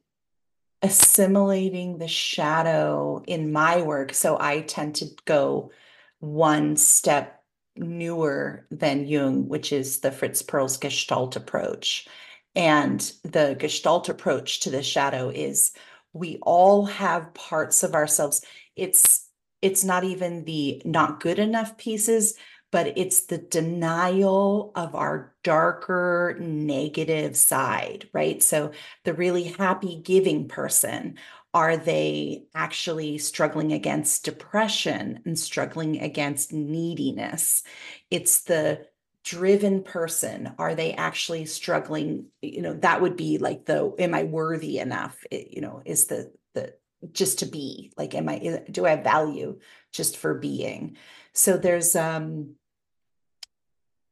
assimilating 0.82 1.98
the 1.98 2.08
shadow 2.08 3.24
in 3.28 3.52
my 3.52 3.82
work, 3.82 4.14
so 4.14 4.38
I 4.40 4.62
tend 4.62 4.96
to 4.96 5.08
go 5.26 5.72
one 6.20 6.76
step 6.78 7.44
newer 7.76 8.66
than 8.70 9.06
Jung, 9.06 9.48
which 9.48 9.72
is 9.72 10.00
the 10.00 10.12
Fritz 10.12 10.42
Perls 10.42 10.80
Gestalt 10.80 11.36
approach. 11.36 12.08
And 12.56 13.00
the 13.24 13.56
Gestalt 13.58 14.10
approach 14.10 14.62
to 14.62 14.70
the 14.70 14.84
shadow 14.84 15.30
is 15.30 15.72
we 16.14 16.38
all 16.42 16.86
have 16.86 17.34
parts 17.34 17.84
of 17.84 17.96
ourselves. 17.96 18.44
It's 18.76 19.28
it's 19.62 19.84
not 19.84 20.04
even 20.04 20.44
the 20.46 20.82
not 20.86 21.20
good 21.20 21.38
enough 21.38 21.78
pieces, 21.78 22.36
but 22.72 22.98
it's 22.98 23.26
the 23.26 23.38
denial 23.38 24.72
of 24.76 24.96
our 24.96 25.36
darker 25.44 26.36
negative 26.40 27.38
side, 27.38 28.10
right? 28.14 28.42
So 28.42 28.72
the 29.04 29.14
really 29.14 29.44
happy 29.44 30.02
giving 30.04 30.48
person, 30.48 31.18
are 31.54 31.76
they 31.78 32.46
actually 32.56 33.18
struggling 33.18 33.74
against 33.74 34.24
depression 34.26 35.22
and 35.26 35.38
struggling 35.38 36.02
against 36.02 36.54
neediness? 36.54 37.64
It's 38.10 38.44
the 38.44 38.88
driven 39.24 39.84
person. 39.84 40.54
Are 40.58 40.76
they 40.76 40.94
actually 40.94 41.46
struggling? 41.46 42.28
You 42.42 42.62
know, 42.62 42.74
that 42.76 43.02
would 43.02 43.16
be 43.16 43.38
like 43.38 43.66
the, 43.66 43.94
am 44.00 44.14
I 44.14 44.24
worthy 44.24 44.80
enough? 44.80 45.24
It- 45.30 45.50
you 45.52 45.62
know, 45.62 45.82
is 45.86 46.06
the, 46.06 46.32
the, 46.54 46.74
just 47.12 47.40
to 47.40 47.46
be 47.46 47.92
like, 47.98 48.14
am 48.16 48.30
I, 48.30 48.64
do 48.70 48.86
I 48.86 48.92
have 48.92 49.04
value 49.04 49.60
just 49.92 50.18
for 50.18 50.36
being? 50.36 50.98
So 51.34 51.58
there's, 51.58 51.96
um, 51.96 52.56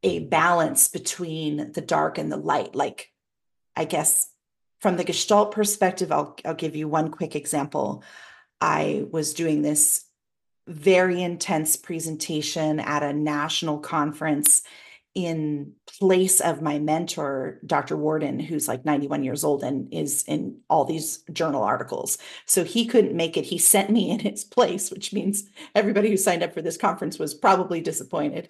a 0.01 0.19
balance 0.19 0.87
between 0.87 1.73
the 1.73 1.81
dark 1.81 2.17
and 2.17 2.31
the 2.31 2.37
light. 2.37 2.73
Like, 2.73 3.11
I 3.75 3.85
guess 3.85 4.31
from 4.79 4.97
the 4.97 5.03
Gestalt 5.03 5.51
perspective, 5.51 6.11
I'll 6.11 6.37
I'll 6.45 6.53
give 6.53 6.75
you 6.75 6.87
one 6.87 7.11
quick 7.11 7.35
example. 7.35 8.03
I 8.61 9.05
was 9.11 9.33
doing 9.33 9.61
this 9.61 10.05
very 10.67 11.21
intense 11.21 11.75
presentation 11.75 12.79
at 12.79 13.03
a 13.03 13.13
national 13.13 13.79
conference 13.79 14.63
in 15.25 15.73
place 15.99 16.39
of 16.39 16.61
my 16.61 16.79
mentor, 16.79 17.59
Dr. 17.65 17.97
Warden, 17.97 18.39
who's 18.39 18.67
like 18.67 18.85
91 18.85 19.23
years 19.23 19.43
old 19.43 19.63
and 19.63 19.93
is 19.93 20.23
in 20.27 20.59
all 20.69 20.85
these 20.85 21.23
journal 21.31 21.63
articles. 21.63 22.17
So 22.45 22.63
he 22.63 22.85
couldn't 22.85 23.15
make 23.15 23.37
it. 23.37 23.45
He 23.45 23.57
sent 23.57 23.89
me 23.89 24.09
in 24.09 24.19
his 24.19 24.43
place, 24.43 24.91
which 24.91 25.13
means 25.13 25.43
everybody 25.75 26.09
who 26.09 26.17
signed 26.17 26.43
up 26.43 26.53
for 26.53 26.61
this 26.61 26.77
conference 26.77 27.19
was 27.19 27.33
probably 27.33 27.81
disappointed. 27.81 28.49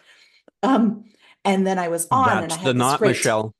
Um, 0.63 1.05
and 1.45 1.65
then 1.65 1.79
I 1.79 1.87
was 1.87 2.07
on 2.11 2.43
and 2.43 2.53
I 2.53 2.55
had 2.57 2.65
the 2.65 2.73
not 2.73 2.99
great- 2.99 3.09
michelle 3.09 3.53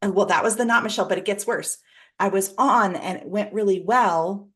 and 0.00 0.14
well, 0.14 0.26
that 0.26 0.44
was 0.44 0.56
the 0.56 0.64
not 0.64 0.82
Michelle, 0.82 1.08
but 1.08 1.18
it 1.18 1.24
gets 1.24 1.46
worse. 1.46 1.78
I 2.18 2.28
was 2.28 2.54
on 2.58 2.96
and 2.96 3.18
it 3.18 3.26
went 3.26 3.52
really 3.52 3.80
well. 3.80 4.48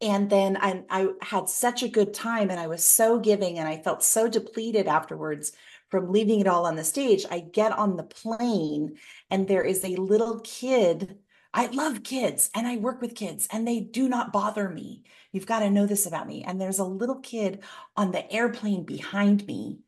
And 0.00 0.28
then 0.28 0.58
I, 0.60 0.82
I 0.90 1.08
had 1.22 1.48
such 1.48 1.82
a 1.82 1.88
good 1.88 2.12
time 2.12 2.50
and 2.50 2.60
I 2.60 2.66
was 2.66 2.84
so 2.84 3.18
giving 3.18 3.58
and 3.58 3.66
I 3.66 3.78
felt 3.78 4.02
so 4.02 4.28
depleted 4.28 4.86
afterwards 4.86 5.52
from 5.96 6.12
leaving 6.12 6.40
it 6.40 6.46
all 6.46 6.66
on 6.66 6.76
the 6.76 6.84
stage. 6.84 7.24
I 7.30 7.40
get 7.40 7.72
on 7.72 7.96
the 7.96 8.02
plane 8.02 8.96
and 9.30 9.48
there 9.48 9.62
is 9.62 9.82
a 9.82 9.96
little 9.96 10.40
kid. 10.40 11.18
I 11.54 11.68
love 11.68 12.02
kids 12.02 12.50
and 12.54 12.66
I 12.66 12.76
work 12.76 13.00
with 13.00 13.14
kids 13.14 13.48
and 13.50 13.66
they 13.66 13.80
do 13.80 14.10
not 14.10 14.30
bother 14.30 14.68
me. 14.68 15.04
You've 15.32 15.46
got 15.46 15.60
to 15.60 15.70
know 15.70 15.86
this 15.86 16.04
about 16.04 16.28
me. 16.28 16.44
And 16.44 16.60
there's 16.60 16.80
a 16.80 16.84
little 16.84 17.20
kid 17.20 17.62
on 17.96 18.12
the 18.12 18.30
airplane 18.30 18.84
behind 18.84 19.46
me 19.46 19.78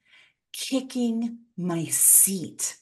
kicking 0.51 1.41
my 1.59 1.85
seat 1.85 2.77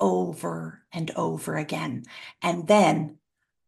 over 0.00 0.82
and 0.92 1.12
over 1.12 1.56
again. 1.56 2.06
And 2.42 2.66
then 2.66 3.18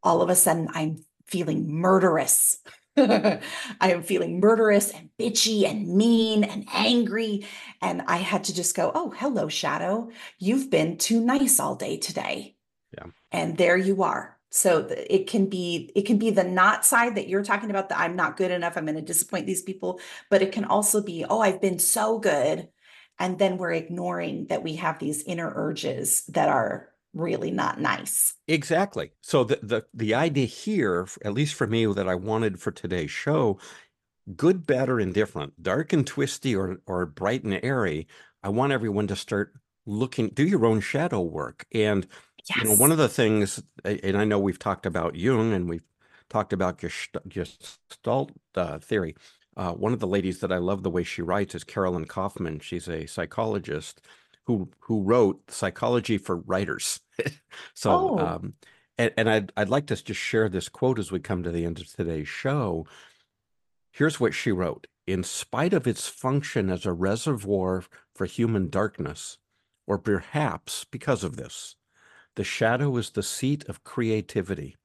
all 0.03 0.21
of 0.21 0.31
a 0.31 0.35
sudden, 0.35 0.69
I'm 0.75 1.05
feeling 1.27 1.73
murderous. 1.73 2.59
I 3.81 3.93
am 3.93 4.03
feeling 4.03 4.41
murderous 4.41 4.91
and 4.91 5.11
bitchy 5.19 5.65
and 5.65 5.89
mean 5.89 6.45
and 6.45 6.67
angry. 6.73 7.47
And 7.81 8.03
I 8.07 8.19
had 8.19 8.45
to 8.45 8.55
just 8.55 8.77
go, 8.77 8.93
Oh, 8.95 9.11
hello, 9.17 9.49
Shadow. 9.49 10.11
You've 10.39 10.71
been 10.71 10.99
too 10.99 11.21
nice 11.21 11.61
all 11.61 11.75
day 11.75 11.97
today. 11.97 12.57
Yeah. 12.97 13.07
And 13.33 13.57
there 13.57 13.77
you 13.77 14.03
are. 14.03 14.37
So 14.51 14.89
it 14.89 15.29
can 15.29 15.47
be 15.47 15.93
it 15.95 16.03
can 16.03 16.19
be 16.19 16.31
the 16.31 16.45
not 16.45 16.85
side 16.85 17.15
that 17.15 17.29
you're 17.29 17.45
talking 17.45 17.71
about 17.71 17.89
that 17.89 18.01
I'm 18.01 18.17
not 18.17 18.37
good 18.37 18.51
enough. 18.51 18.77
I'm 18.77 18.85
going 18.85 18.97
to 18.97 19.03
disappoint 19.03 19.47
these 19.47 19.63
people, 19.63 20.01
but 20.29 20.43
it 20.43 20.51
can 20.51 20.65
also 20.65 21.01
be, 21.01 21.25
oh, 21.25 21.41
I've 21.41 21.61
been 21.61 21.79
so 21.79 22.19
good 22.19 22.69
and 23.21 23.39
then 23.39 23.59
we're 23.59 23.75
ignoring 23.75 24.47
that 24.47 24.65
we 24.65 24.77
have 24.77 24.99
these 24.99 25.23
inner 25.23 25.53
urges 25.55 26.25
that 26.29 26.49
are 26.49 26.90
really 27.15 27.51
not 27.51 27.81
nice. 27.81 28.35
Exactly. 28.49 29.13
So 29.21 29.45
the 29.45 29.59
the 29.63 29.87
the 29.95 30.15
idea 30.15 30.47
here, 30.47 31.07
at 31.25 31.33
least 31.33 31.55
for 31.55 31.67
me, 31.67 31.87
that 31.87 32.09
I 32.09 32.15
wanted 32.15 32.61
for 32.61 32.71
today's 32.71 33.11
show, 33.11 33.59
good, 34.37 34.67
bad, 34.67 34.89
or 34.89 35.01
indifferent, 35.01 35.63
dark 35.63 35.93
and 35.93 36.07
twisty, 36.07 36.55
or 36.55 36.81
or 36.87 37.07
bright 37.07 37.45
and 37.45 37.59
airy. 37.63 38.07
I 38.43 38.49
want 38.49 38.73
everyone 38.73 39.07
to 39.09 39.17
start 39.17 39.55
looking, 39.87 40.29
do 40.29 40.47
your 40.47 40.65
own 40.65 40.81
shadow 40.81 41.21
work. 41.21 41.67
And 41.73 42.07
you 42.57 42.65
know, 42.65 42.75
one 42.77 42.93
of 42.93 42.99
the 42.99 43.09
things, 43.09 43.63
and 43.85 44.17
I 44.17 44.25
know 44.25 44.39
we've 44.39 44.59
talked 44.59 44.87
about 44.87 45.15
Jung 45.15 45.53
and 45.53 45.69
we've 45.69 45.85
talked 46.31 46.53
about 46.53 46.79
Gest- 46.79 47.17
Gestalt 47.29 48.33
uh, 48.55 48.79
theory. 48.79 49.15
Uh, 49.57 49.73
one 49.73 49.93
of 49.93 50.01
the 50.01 50.07
ladies 50.07 50.41
that 50.41 50.53
I 50.53 50.59
love 50.59 50.83
the 50.83 50.91
way 50.91 51.03
she 51.03 51.23
writes 51.23 51.55
is 51.55 51.65
Carolyn 51.65 52.07
Kaufman. 52.07 52.61
She's 52.61 52.89
a 52.89 53.07
psychologist 53.07 54.01
who 54.45 54.71
who 54.81 55.03
wrote 55.03 55.51
Psychology 55.51 56.19
for 56.19 56.37
Writers. 56.37 57.01
so, 57.75 57.91
Oh. 57.91 58.19
um, 58.19 58.55
and, 58.99 59.13
and 59.17 59.31
I'd 59.31 59.53
I'd 59.57 59.69
like 59.69 59.87
to 59.87 59.97
just 60.03 60.21
share 60.21 60.49
this 60.49 60.69
quote 60.69 60.99
as 60.99 61.11
we 61.13 61.21
come 61.21 61.43
to 61.43 61.51
the 61.51 61.65
end 61.65 61.81
of 61.81 61.87
today's 61.93 62.29
show. 62.29 62.87
Here's 63.93 64.21
what 64.21 64.35
she 64.35 64.53
wrote: 64.53 64.87
in 65.07 65.23
spite 65.25 65.73
of 65.73 65.87
its 65.87 66.09
function 66.09 66.71
as 66.71 66.87
a 66.87 66.93
reservoir 66.93 67.85
for 68.15 68.27
human 68.27 68.69
darkness, 68.69 69.39
or 69.87 69.99
perhaps 69.99 70.85
because 70.85 71.25
of 71.25 71.37
this, 71.37 71.77
the 72.37 72.45
shadow 72.45 72.97
is 72.97 73.11
the 73.11 73.23
seat 73.23 73.65
of 73.69 73.85
creativity. 73.85 74.77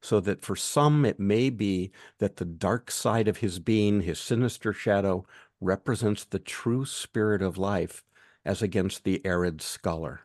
So 0.00 0.20
that 0.20 0.44
for 0.44 0.54
some, 0.54 1.04
it 1.04 1.18
may 1.18 1.50
be 1.50 1.90
that 2.18 2.36
the 2.36 2.44
dark 2.44 2.88
side 2.88 3.26
of 3.26 3.38
his 3.38 3.58
being, 3.58 4.02
his 4.02 4.20
sinister 4.20 4.72
shadow, 4.72 5.26
represents 5.60 6.24
the 6.24 6.38
true 6.38 6.84
spirit 6.84 7.42
of 7.42 7.58
life 7.58 8.04
as 8.44 8.62
against 8.62 9.04
the 9.04 9.24
arid 9.24 9.60
scholar. 9.60 10.20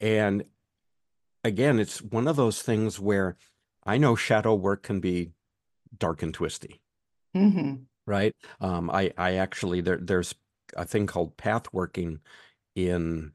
And 0.00 0.44
again, 1.44 1.78
it's 1.78 2.02
one 2.02 2.28
of 2.28 2.36
those 2.36 2.62
things 2.62 2.98
where 2.98 3.36
I 3.84 3.98
know 3.98 4.16
shadow 4.16 4.54
work 4.54 4.82
can 4.82 5.00
be 5.00 5.32
dark 5.96 6.22
and 6.22 6.34
twisty. 6.34 6.80
Mm-hmm. 7.36 7.82
Right. 8.06 8.34
Um, 8.60 8.90
I, 8.90 9.12
I 9.16 9.34
actually, 9.34 9.80
there, 9.80 9.98
there's 9.98 10.34
a 10.76 10.84
thing 10.84 11.06
called 11.06 11.36
path 11.36 11.72
working 11.72 12.20
in 12.74 13.32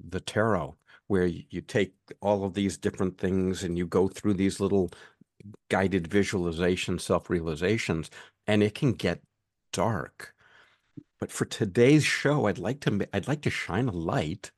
the 0.00 0.20
tarot 0.20 0.76
where 1.06 1.26
you 1.26 1.60
take 1.60 1.94
all 2.20 2.44
of 2.44 2.54
these 2.54 2.76
different 2.76 3.18
things 3.18 3.62
and 3.62 3.78
you 3.78 3.86
go 3.86 4.08
through 4.08 4.34
these 4.34 4.60
little 4.60 4.90
guided 5.70 6.06
visualization 6.08 6.98
self-realizations 6.98 8.10
and 8.46 8.62
it 8.62 8.74
can 8.74 8.92
get 8.92 9.20
dark 9.72 10.34
but 11.20 11.32
for 11.32 11.44
today's 11.44 12.04
show 12.04 12.46
i'd 12.46 12.58
like 12.58 12.80
to 12.80 13.06
i'd 13.12 13.28
like 13.28 13.42
to 13.42 13.50
shine 13.50 13.88
a 13.88 13.92
light 13.92 14.50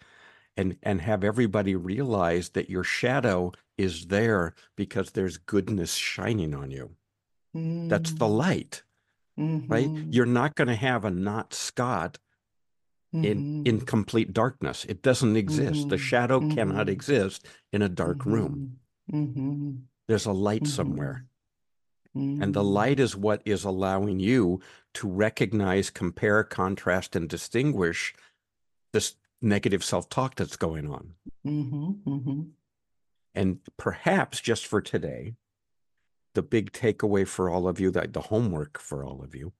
and 0.57 0.77
and 0.83 1.01
have 1.01 1.25
everybody 1.25 1.75
realize 1.75 2.51
that 2.51 2.71
your 2.71 2.85
shadow 2.85 3.53
is 3.79 4.07
there 4.07 4.55
because 4.77 5.11
there's 5.11 5.39
goodness 5.39 5.95
shining 5.95 6.55
on 6.55 6.71
you 6.71 6.91
mm. 7.57 7.89
that's 7.89 8.13
the 8.13 8.27
mm. 8.27 8.37
light 8.37 8.83
mm-hmm. 9.39 9.73
right 9.73 9.89
you're 10.11 10.27
not 10.27 10.55
going 10.55 10.69
to 10.69 10.75
have 10.75 11.05
a 11.05 11.11
not 11.11 11.55
scott 11.55 12.19
mm-hmm. 13.15 13.25
in 13.25 13.67
in 13.67 13.81
complete 13.81 14.33
darkness 14.33 14.85
it 14.89 15.03
doesn't 15.03 15.37
exist 15.37 15.81
mm-hmm. 15.81 15.89
the 15.89 15.99
shadow 15.99 16.41
cannot 16.41 16.87
mm-hmm. 16.87 16.91
exist 16.91 17.47
in 17.73 17.83
a 17.83 17.89
dark 17.89 18.25
room 18.27 18.79
mm-hmm. 19.11 19.41
Mm-hmm. 19.41 19.71
there's 20.09 20.27
a 20.27 20.33
light 20.33 20.67
somewhere 20.67 21.25
and 22.15 22.55
the 22.55 22.63
mm. 22.63 22.73
light 22.73 22.99
is 22.99 23.17
what 23.17 23.41
is 23.45 23.65
allowing 23.65 24.19
you 24.19 24.61
to 24.95 25.09
recognize 25.09 25.91
compare 25.91 26.43
contrast 26.43 27.15
and 27.15 27.29
distinguish 27.29 28.15
this 28.93 29.15
negative 29.41 29.85
self-talk 29.85 30.35
that's 30.35 30.57
going 30.57 30.91
on. 30.91 31.15
Mm-hmm, 31.47 31.91
mm-hmm. 32.07 32.41
And 33.35 33.61
perhaps 33.77 34.41
just 34.41 34.67
for 34.67 34.81
today 34.81 35.35
the 36.35 36.43
big 36.43 36.73
takeaway 36.73 37.27
for 37.27 37.49
all 37.49 37.69
of 37.69 37.81
you 37.81 37.91
that 37.91 38.13
the 38.13 38.21
homework 38.21 38.79
for 38.79 39.05
all 39.05 39.23
of 39.23 39.35
you 39.35 39.53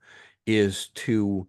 is 0.47 0.89
to 0.89 1.47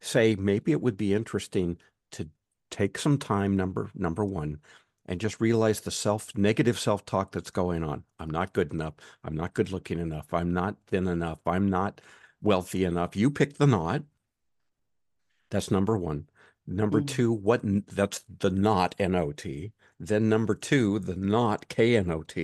say 0.00 0.36
maybe 0.36 0.72
it 0.72 0.80
would 0.80 0.96
be 0.96 1.14
interesting 1.14 1.78
to 2.12 2.28
take 2.70 2.98
some 2.98 3.18
time 3.18 3.56
number 3.56 3.90
number 3.94 4.24
one 4.24 4.58
and 5.06 5.20
just 5.20 5.40
realize 5.40 5.80
the 5.80 5.90
self 5.90 6.36
negative 6.36 6.78
self-talk 6.78 7.32
that's 7.32 7.50
going 7.50 7.82
on. 7.82 8.04
I'm 8.18 8.30
not 8.30 8.52
good 8.52 8.72
enough. 8.72 8.94
I'm 9.24 9.36
not 9.36 9.54
good 9.54 9.72
looking 9.72 9.98
enough. 9.98 10.34
I'm 10.34 10.52
not 10.52 10.76
thin 10.86 11.06
enough. 11.06 11.38
I'm 11.46 11.70
not 11.70 12.00
wealthy 12.42 12.84
enough. 12.84 13.16
You 13.16 13.30
pick 13.30 13.54
the 13.54 13.66
not. 13.66 14.02
That's 15.50 15.70
number 15.70 15.96
one. 15.96 16.28
Number 16.66 17.00
mm. 17.00 17.06
two 17.06 17.32
what 17.32 17.60
that's 17.86 18.24
the 18.40 18.50
not 18.50 18.96
not 18.98 19.40
then 19.98 20.28
number 20.28 20.54
two 20.54 20.98
the 20.98 21.14
not 21.14 21.64
knot 21.78 22.36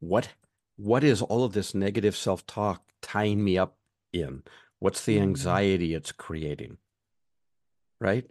what 0.00 0.28
what 0.76 1.04
is 1.04 1.22
all 1.22 1.44
of 1.44 1.52
this 1.52 1.74
negative 1.74 2.16
self-talk 2.16 2.82
tying 3.02 3.44
me 3.44 3.58
up 3.58 3.76
in? 4.12 4.42
What's 4.78 5.04
the 5.04 5.16
mm-hmm. 5.16 5.24
anxiety 5.24 5.94
it's 5.94 6.10
creating? 6.10 6.78
Right? 8.00 8.28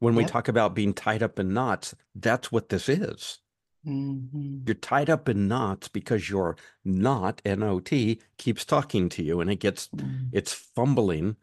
When 0.00 0.14
we 0.14 0.24
talk 0.24 0.48
about 0.48 0.74
being 0.74 0.94
tied 0.94 1.22
up 1.22 1.38
in 1.38 1.52
knots, 1.52 1.94
that's 2.14 2.52
what 2.52 2.68
this 2.68 2.88
is. 2.88 3.40
Mm-hmm. 3.86 4.58
You're 4.66 4.74
tied 4.74 5.10
up 5.10 5.28
in 5.28 5.48
knots 5.48 5.88
because 5.88 6.28
your 6.28 6.56
knot, 6.84 7.42
N 7.44 7.62
O 7.62 7.80
T, 7.80 8.20
keeps 8.36 8.64
talking 8.64 9.08
to 9.10 9.22
you 9.22 9.40
and 9.40 9.50
it 9.50 9.60
gets, 9.60 9.88
mm-hmm. 9.88 10.26
it's 10.32 10.52
fumbling 10.52 11.36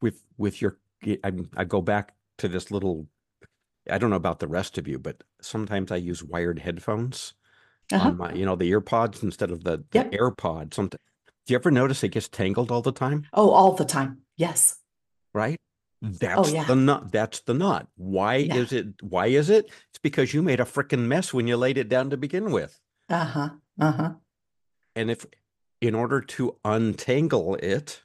with, 0.00 0.22
with 0.36 0.60
your, 0.60 0.78
I, 1.24 1.32
I 1.56 1.64
go 1.64 1.80
back 1.80 2.14
to 2.38 2.48
this 2.48 2.70
little, 2.70 3.06
I 3.90 3.98
don't 3.98 4.10
know 4.10 4.16
about 4.16 4.40
the 4.40 4.48
rest 4.48 4.78
of 4.78 4.88
you, 4.88 4.98
but 4.98 5.22
sometimes 5.40 5.90
I 5.90 5.96
use 5.96 6.22
wired 6.22 6.58
headphones 6.58 7.34
uh-huh. 7.92 8.08
on 8.08 8.16
my, 8.16 8.32
you 8.32 8.44
know, 8.44 8.56
the 8.56 8.68
ear 8.68 8.80
pods 8.80 9.22
instead 9.22 9.50
of 9.50 9.64
the, 9.64 9.84
the 9.90 9.98
yep. 9.98 10.12
AirPod. 10.12 10.74
Sometimes 10.74 11.00
do 11.46 11.52
you 11.54 11.58
ever 11.58 11.70
notice 11.70 12.02
it 12.04 12.08
gets 12.08 12.28
tangled 12.28 12.70
all 12.70 12.82
the 12.82 12.92
time? 12.92 13.26
Oh, 13.32 13.50
all 13.50 13.72
the 13.72 13.86
time. 13.86 14.18
Yes. 14.36 14.76
Right? 15.32 15.58
That's 16.00 16.50
oh, 16.50 16.52
yeah. 16.52 16.64
the 16.64 16.76
nut. 16.76 17.10
That's 17.10 17.40
the 17.40 17.54
nut. 17.54 17.88
Why 17.96 18.36
yeah. 18.36 18.56
is 18.56 18.72
it? 18.72 18.86
Why 19.02 19.26
is 19.26 19.50
it? 19.50 19.66
It's 19.90 19.98
because 20.00 20.32
you 20.32 20.42
made 20.42 20.60
a 20.60 20.64
freaking 20.64 21.06
mess 21.06 21.34
when 21.34 21.46
you 21.46 21.56
laid 21.56 21.78
it 21.78 21.88
down 21.88 22.10
to 22.10 22.16
begin 22.16 22.52
with. 22.52 22.80
Uh 23.08 23.24
huh. 23.24 23.48
Uh 23.80 23.92
huh. 23.92 24.12
And 24.94 25.10
if, 25.10 25.26
in 25.80 25.94
order 25.94 26.20
to 26.20 26.56
untangle 26.64 27.56
it, 27.56 28.02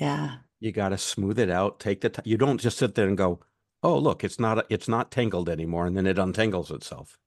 yeah, 0.00 0.36
you 0.60 0.72
got 0.72 0.90
to 0.90 0.98
smooth 0.98 1.38
it 1.38 1.50
out. 1.50 1.80
Take 1.80 2.00
the 2.00 2.08
time. 2.08 2.24
You 2.26 2.38
don't 2.38 2.60
just 2.60 2.78
sit 2.78 2.94
there 2.94 3.08
and 3.08 3.18
go, 3.18 3.40
"Oh, 3.82 3.98
look, 3.98 4.24
it's 4.24 4.40
not. 4.40 4.64
It's 4.70 4.88
not 4.88 5.10
tangled 5.10 5.50
anymore," 5.50 5.84
and 5.84 5.96
then 5.96 6.06
it 6.06 6.18
untangles 6.18 6.70
itself. 6.70 7.18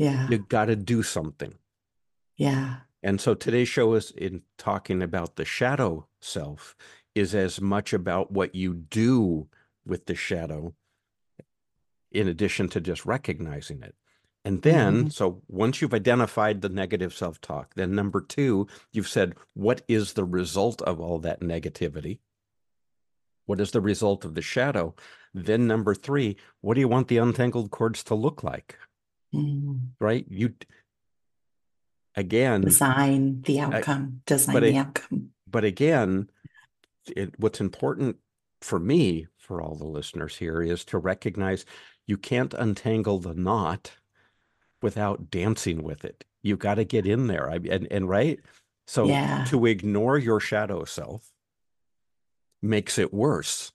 Yeah. 0.00 0.28
You 0.30 0.38
got 0.38 0.64
to 0.66 0.76
do 0.76 1.02
something. 1.02 1.52
Yeah. 2.38 2.76
And 3.02 3.20
so 3.20 3.34
today's 3.34 3.68
show 3.68 3.92
is 3.92 4.10
in 4.10 4.42
talking 4.56 5.02
about 5.02 5.36
the 5.36 5.44
shadow 5.44 6.06
self 6.22 6.74
is 7.14 7.34
as 7.34 7.60
much 7.60 7.92
about 7.92 8.30
what 8.30 8.54
you 8.54 8.74
do 8.74 9.48
with 9.84 10.06
the 10.06 10.14
shadow 10.14 10.74
in 12.12 12.28
addition 12.28 12.68
to 12.68 12.80
just 12.80 13.06
recognizing 13.06 13.82
it. 13.82 13.94
And 14.44 14.62
then, 14.62 14.96
mm-hmm. 14.96 15.08
so 15.08 15.42
once 15.48 15.80
you've 15.80 15.94
identified 15.94 16.60
the 16.60 16.70
negative 16.70 17.14
self 17.14 17.40
talk, 17.40 17.74
then 17.74 17.94
number 17.94 18.20
two, 18.20 18.68
you've 18.92 19.08
said, 19.08 19.34
what 19.54 19.82
is 19.86 20.14
the 20.14 20.24
result 20.24 20.80
of 20.82 20.98
all 20.98 21.18
that 21.20 21.40
negativity? 21.40 22.20
What 23.44 23.60
is 23.60 23.72
the 23.72 23.80
result 23.80 24.24
of 24.24 24.34
the 24.34 24.42
shadow? 24.42 24.94
Then 25.34 25.66
number 25.66 25.94
three, 25.94 26.36
what 26.62 26.74
do 26.74 26.80
you 26.80 26.88
want 26.88 27.08
the 27.08 27.18
untangled 27.18 27.70
cords 27.70 28.02
to 28.04 28.14
look 28.14 28.42
like? 28.42 28.78
Mm-hmm. 29.34 29.76
Right? 29.98 30.24
You 30.28 30.54
again 32.16 32.60
design 32.60 33.40
the 33.42 33.60
outcome 33.60 34.20
design 34.26 34.60
the 34.60 34.76
outcome 34.76 35.30
but 35.48 35.64
again 35.64 36.28
it, 37.16 37.34
what's 37.38 37.60
important 37.60 38.16
for 38.60 38.78
me 38.78 39.26
for 39.38 39.62
all 39.62 39.74
the 39.74 39.86
listeners 39.86 40.36
here 40.36 40.62
is 40.62 40.84
to 40.86 40.98
recognize 40.98 41.64
you 42.06 42.16
can't 42.16 42.54
untangle 42.54 43.18
the 43.18 43.34
knot 43.34 43.92
without 44.82 45.30
dancing 45.30 45.82
with 45.82 46.04
it. 46.04 46.24
You 46.42 46.56
got 46.56 46.74
to 46.74 46.84
get 46.84 47.06
in 47.06 47.26
there 47.26 47.50
I, 47.50 47.56
and, 47.56 47.86
and 47.90 48.08
right? 48.08 48.40
So 48.86 49.06
yeah. 49.06 49.44
to 49.48 49.66
ignore 49.66 50.18
your 50.18 50.40
shadow 50.40 50.84
self 50.84 51.30
makes 52.62 52.98
it 52.98 53.12
worse. 53.14 53.72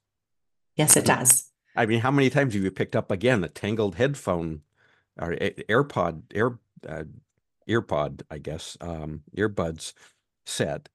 Yes 0.75 0.97
it 0.97 1.05
does. 1.05 1.51
I 1.75 1.85
mean 1.85 1.99
how 1.99 2.11
many 2.11 2.29
times 2.29 2.53
have 2.53 2.63
you 2.63 2.71
picked 2.71 2.95
up 2.95 3.11
again 3.11 3.43
a 3.43 3.49
tangled 3.49 3.95
headphone 3.95 4.61
or 5.19 5.35
airpod 5.35 6.23
air 6.33 6.59
uh, 6.87 7.03
earpod, 7.67 8.21
I 8.29 8.37
guess, 8.37 8.77
um, 8.81 9.23
earbuds 9.35 9.93
set, 10.45 10.89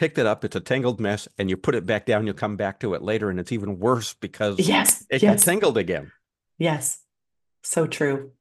picked 0.00 0.16
it 0.16 0.24
up. 0.24 0.46
It's 0.46 0.56
a 0.56 0.60
tangled 0.60 0.98
mess, 0.98 1.28
and 1.36 1.50
you 1.50 1.58
put 1.58 1.74
it 1.74 1.84
back 1.84 2.06
down. 2.06 2.24
You'll 2.24 2.34
come 2.34 2.56
back 2.56 2.80
to 2.80 2.94
it 2.94 3.02
later, 3.02 3.28
and 3.28 3.38
it's 3.38 3.52
even 3.52 3.78
worse 3.78 4.14
because 4.14 4.58
yes, 4.58 5.04
it 5.10 5.22
yes. 5.22 5.44
got 5.44 5.50
tangled 5.52 5.76
again. 5.76 6.10
Yes, 6.56 7.00
so 7.62 7.86
true. 7.86 8.32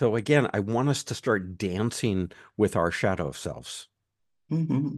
So 0.00 0.16
again, 0.16 0.50
I 0.52 0.58
want 0.58 0.88
us 0.88 1.04
to 1.04 1.14
start 1.14 1.56
dancing 1.56 2.32
with 2.56 2.74
our 2.74 2.90
shadow 2.90 3.30
selves. 3.30 3.86
Mm-hmm. 4.50 4.96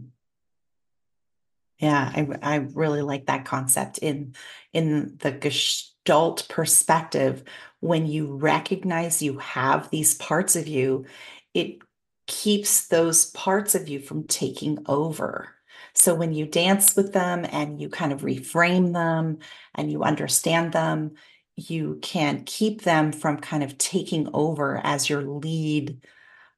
Yeah, 1.77 2.11
I 2.15 2.27
I 2.41 2.55
really 2.55 3.03
like 3.03 3.27
that 3.27 3.45
concept 3.45 3.99
in 3.99 4.33
in 4.73 5.17
the 5.19 5.31
Gestalt 5.31 6.47
perspective 6.49 7.43
when 7.81 8.07
you 8.07 8.35
recognize 8.35 9.21
you 9.21 9.37
have 9.37 9.91
these 9.91 10.15
parts 10.15 10.55
of 10.55 10.67
you, 10.67 11.05
it 11.53 11.77
keeps 12.27 12.87
those 12.87 13.27
parts 13.31 13.73
of 13.73 13.87
you 13.89 13.99
from 13.99 14.25
taking 14.25 14.79
over. 14.85 15.49
So 15.93 16.13
when 16.13 16.33
you 16.33 16.45
dance 16.45 16.95
with 16.95 17.13
them 17.13 17.45
and 17.49 17.81
you 17.81 17.89
kind 17.89 18.13
of 18.13 18.21
reframe 18.21 18.93
them 18.93 19.39
and 19.73 19.91
you 19.91 20.03
understand 20.03 20.71
them, 20.71 21.13
you 21.55 21.97
can 22.03 22.43
keep 22.45 22.83
them 22.83 23.11
from 23.11 23.37
kind 23.37 23.63
of 23.63 23.77
taking 23.79 24.29
over 24.33 24.79
as 24.83 25.09
your 25.09 25.23
lead 25.23 26.05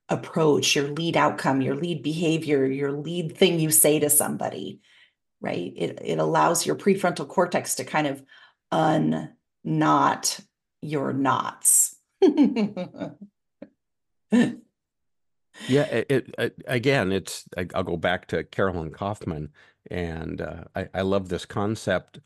approach, 0.09 0.75
your 0.75 0.89
lead 0.89 1.15
outcome, 1.15 1.61
your 1.61 1.75
lead 1.75 2.03
behavior, 2.03 2.65
your 2.65 2.91
lead 2.91 3.37
thing 3.37 3.59
you 3.59 3.71
say 3.71 3.99
to 3.99 4.09
somebody, 4.09 4.81
right? 5.39 5.71
It, 5.75 5.99
it 6.03 6.19
allows 6.19 6.65
your 6.65 6.75
prefrontal 6.75 7.27
cortex 7.27 7.75
to 7.75 7.85
kind 7.85 8.07
of 8.07 8.21
unknot 8.71 10.39
your 10.81 11.13
knots. 11.13 11.95
Yeah, 15.67 15.83
it, 15.83 16.05
it, 16.09 16.35
it 16.37 16.61
again, 16.67 17.11
it's 17.11 17.45
I'll 17.73 17.83
go 17.83 17.97
back 17.97 18.27
to 18.27 18.43
Carolyn 18.43 18.91
Kaufman, 18.91 19.49
and 19.89 20.41
uh, 20.41 20.63
I, 20.75 20.87
I 20.93 21.01
love 21.01 21.29
this 21.29 21.45
concept. 21.45 22.19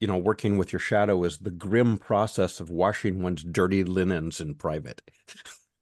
You 0.00 0.08
know, 0.08 0.18
working 0.18 0.58
with 0.58 0.72
your 0.72 0.80
shadow 0.80 1.22
is 1.24 1.38
the 1.38 1.50
grim 1.50 1.96
process 1.96 2.58
of 2.58 2.70
washing 2.70 3.22
one's 3.22 3.44
dirty 3.44 3.84
linens 3.84 4.40
in 4.40 4.54
private. 4.56 5.00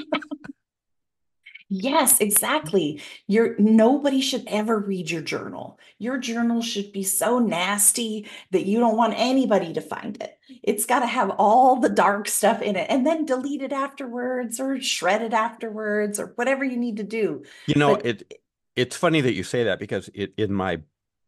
Yes, 1.69 2.19
exactly. 2.21 3.01
You're 3.27 3.55
nobody 3.57 4.21
should 4.21 4.43
ever 4.47 4.77
read 4.79 5.09
your 5.09 5.23
journal. 5.23 5.79
Your 5.97 6.17
journal 6.19 6.61
should 6.61 6.91
be 6.91 7.01
so 7.03 7.39
nasty 7.39 8.27
that 8.51 8.65
you 8.65 8.79
don't 8.79 8.97
want 8.97 9.15
anybody 9.17 9.73
to 9.73 9.81
find 9.81 10.21
it. 10.21 10.37
It's 10.61 10.85
got 10.85 10.99
to 10.99 11.07
have 11.07 11.31
all 11.39 11.77
the 11.79 11.89
dark 11.89 12.27
stuff 12.27 12.61
in 12.61 12.75
it 12.75 12.85
and 12.89 13.05
then 13.05 13.25
delete 13.25 13.63
it 13.63 13.71
afterwards 13.73 14.59
or 14.59 14.79
shred 14.79 15.23
it 15.23 15.33
afterwards 15.33 16.19
or 16.19 16.33
whatever 16.35 16.63
you 16.63 16.77
need 16.77 16.97
to 16.97 17.03
do. 17.03 17.43
You 17.65 17.75
know, 17.75 17.95
But- 17.95 18.05
it 18.05 18.33
it's 18.75 18.95
funny 18.97 19.21
that 19.21 19.33
you 19.33 19.43
say 19.43 19.63
that 19.63 19.79
because 19.79 20.09
it 20.13 20.33
in 20.37 20.53
my 20.53 20.81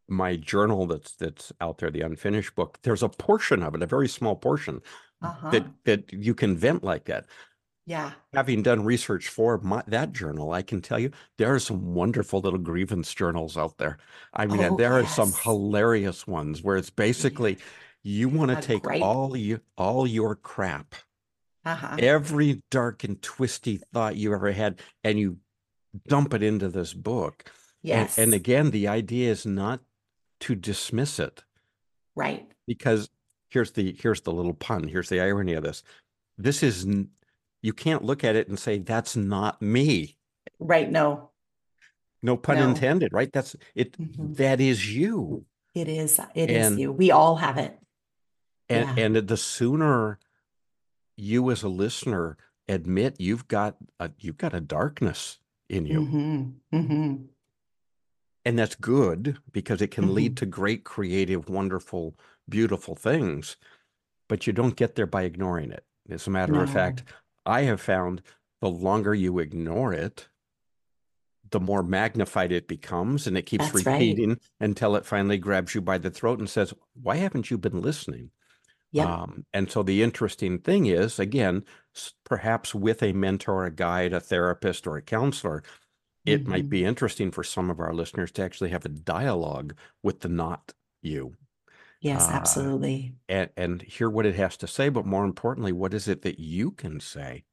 my 0.08 0.36
journal 0.36 0.86
that's 0.86 1.14
that's 1.16 1.52
out 1.62 1.80
there, 1.80 1.90
the 1.90 2.02
unfinished 2.02 2.54
book, 2.56 2.78
there's 2.84 3.04
a 3.04 3.10
portion 3.10 3.64
of 3.64 3.74
it, 3.74 3.82
a 3.82 3.88
very 3.88 4.08
small 4.08 4.36
portion 4.36 4.82
Uh-huh. 5.22 5.50
that 5.50 5.66
that 5.86 6.14
you 6.14 6.36
can 6.36 6.56
vent 6.56 6.84
like 6.84 7.06
that. 7.06 7.26
Yeah. 7.88 8.12
Having 8.34 8.64
done 8.64 8.84
research 8.84 9.30
for 9.30 9.58
my, 9.60 9.82
that 9.88 10.12
journal, 10.12 10.52
I 10.52 10.62
can 10.62 10.82
tell 10.82 11.00
you 11.00 11.10
there 11.38 11.56
are 11.56 11.60
some 11.60 11.94
wonderful 11.94 12.42
little 12.42 12.60
grievance 12.60 13.14
journals 13.14 13.58
out 13.58 13.78
there. 13.78 13.98
I 14.34 14.46
mean, 14.46 14.60
Oh, 14.62 14.76
there 14.76 14.94
are 14.94 15.06
some 15.06 15.32
hilarious 15.44 16.28
ones 16.28 16.62
where 16.62 16.76
it's 16.76 16.90
basically 16.90 17.58
you 18.04 18.28
want 18.28 18.52
to 18.52 18.62
take 18.62 18.84
gripe. 18.84 19.02
all 19.02 19.38
you 19.38 19.62
all 19.78 20.06
your 20.06 20.36
crap, 20.36 20.96
Uh-huh. 21.66 21.96
every 22.00 22.62
dark 22.70 23.06
and 23.06 23.22
twisty 23.22 23.78
thought 23.94 24.18
you 24.18 24.34
ever 24.34 24.52
had, 24.52 24.82
and 25.06 25.18
you 25.18 25.38
dump 26.08 26.34
it 26.34 26.44
into 26.44 26.68
this 26.68 26.94
book. 26.94 27.46
And, 27.46 27.54
Yes. 27.84 28.18
and 28.18 28.34
again, 28.34 28.72
the 28.72 28.90
idea 28.90 29.32
is 29.32 29.46
not 29.46 29.80
to 30.42 30.56
dismiss 30.56 31.20
it 31.20 31.46
right. 32.16 32.52
because 32.68 33.10
here's 33.50 33.72
the 33.72 33.96
here's 33.98 34.22
the 34.22 34.34
little 34.34 34.54
pun. 34.54 34.90
Here's 34.90 35.08
the 35.08 35.22
irony 35.22 35.54
of 35.54 35.64
this. 35.64 35.84
This 36.38 36.64
is 36.64 36.86
you 37.68 37.74
can't 37.74 38.02
look 38.02 38.24
at 38.24 38.38
it 38.38 38.48
and 38.48 38.58
say 38.58 38.80
that's 38.80 39.18
not 39.18 39.62
me. 39.62 40.16
Right. 40.58 40.90
No, 40.90 41.32
No 42.24 42.36
pun 42.38 42.56
No. 42.58 42.70
intended, 42.70 43.12
right? 43.14 43.32
That's 43.32 43.56
it. 43.76 43.92
Mhm. 44.00 44.36
that 44.38 44.60
is 44.62 44.96
you. 44.96 45.46
it 45.76 45.88
is. 45.90 46.20
It 46.34 46.50
is 46.50 46.66
And- 46.68 46.80
you. 46.80 46.92
We 46.92 47.12
all 47.12 47.36
have 47.36 47.58
it. 47.60 47.78
And 48.70 48.98
Yeah. 48.98 49.04
and 49.06 49.16
the 49.28 49.38
sooner 49.38 50.18
you 51.18 51.52
as 51.52 51.62
a 51.62 51.70
listener 51.70 52.38
admit 52.70 53.20
you've 53.20 53.48
got 53.48 53.76
a 54.00 54.10
you've 54.18 54.38
got 54.40 54.54
a 54.56 54.62
darkness 54.62 55.38
in 55.70 55.86
you. 55.86 56.02
hmm 56.06 56.44
hmm 56.72 57.16
And 58.46 58.58
that's 58.58 58.76
good 58.76 59.38
because 59.52 59.82
it 59.82 59.92
can 59.92 60.06
Mm-hmm. 60.06 60.14
lead 60.20 60.38
to 60.38 60.46
great 60.46 60.84
creative, 60.86 61.50
wonderful, 61.50 62.16
beautiful 62.50 62.96
things. 62.96 63.58
But 64.30 64.48
you 64.48 64.54
don't 64.54 64.76
get 64.78 64.96
there 64.96 65.06
by 65.06 65.24
ignoring 65.24 65.72
it. 65.72 65.86
As 66.10 66.26
a 66.28 66.32
matter 66.32 66.62
of 66.64 66.70
fact, 66.72 67.04
I 67.48 67.64
have 67.64 67.82
found 67.82 68.22
the 68.62 68.70
longer 68.70 69.16
you 69.16 69.40
ignore 69.40 69.94
it, 69.94 70.28
the 71.50 71.60
more 71.60 71.82
magnified 71.84 72.52
it 72.52 72.68
becomes 72.68 73.26
and 73.26 73.38
it 73.38 73.44
keeps 73.46 73.72
That's 73.72 73.86
right. 73.86 74.00
repeating 74.00 74.40
until 74.60 74.96
it 74.96 75.06
finally 75.06 75.38
grabs 75.38 75.74
you 75.74 75.82
by 75.82 75.98
the 75.98 76.12
throat 76.12 76.40
and 76.40 76.50
says, 76.50 76.74
Why 77.02 77.16
haven't 77.16 77.50
you 77.50 77.58
been 77.58 77.82
listening? 77.82 78.32
Yep. 78.92 79.08
Um, 79.08 79.46
and 79.54 79.72
so 79.72 79.84
the 79.84 80.04
interesting 80.04 80.60
thing 80.60 80.88
is, 80.88 81.20
again, 81.20 81.64
perhaps 82.26 82.76
with 82.76 83.02
a 83.04 83.14
mentor, 83.14 83.66
a 83.66 83.72
guide, 83.72 84.14
a 84.14 84.20
therapist, 84.20 84.88
or 84.88 84.98
a 84.98 85.02
counselor, 85.02 85.64
it 86.26 86.48
might 86.48 86.66
Mhm. 86.66 86.70
be 86.70 86.86
interesting 86.86 87.32
for 87.32 87.44
some 87.44 87.70
of 87.70 87.80
our 87.80 87.94
listeners 87.94 88.32
to 88.34 88.44
actually 88.44 88.70
have 88.72 88.86
a 88.86 88.90
dialogue 88.90 89.76
with 90.04 90.22
the 90.22 90.30
not 90.30 90.74
you 91.02 91.36
yes, 92.00 92.28
uh, 92.28 92.32
absolutely. 92.34 93.16
and, 93.30 93.50
and 93.58 93.82
hear 93.82 94.10
what 94.10 94.26
it 94.26 94.36
has 94.36 94.58
to 94.58 94.68
say. 94.68 94.90
But 94.90 95.06
more 95.06 95.26
importantly, 95.26 95.72
what 95.72 95.94
is 95.94 96.08
it 96.08 96.22
that 96.24 96.40
you 96.40 96.72
can 96.72 97.00
say 97.00 97.44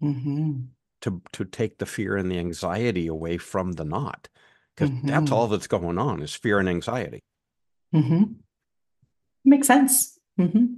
hmm 0.00 0.60
to, 1.02 1.22
to 1.32 1.44
take 1.44 1.78
the 1.78 1.86
fear 1.86 2.16
and 2.16 2.30
the 2.30 2.38
anxiety 2.38 3.06
away 3.06 3.38
from 3.38 3.72
the 3.72 3.84
knot? 3.84 4.28
Because 4.76 4.90
that's 5.02 5.30
Mhm. 5.30 5.34
all 5.34 5.48
that's 5.48 5.66
going 5.66 5.98
on 5.98 6.22
is 6.22 6.34
fear 6.34 6.58
and 6.58 6.68
anxiety. 6.68 7.20
hmm 7.92 8.22
Makes 9.44 9.66
sense. 9.68 10.18
hmm 10.36 10.74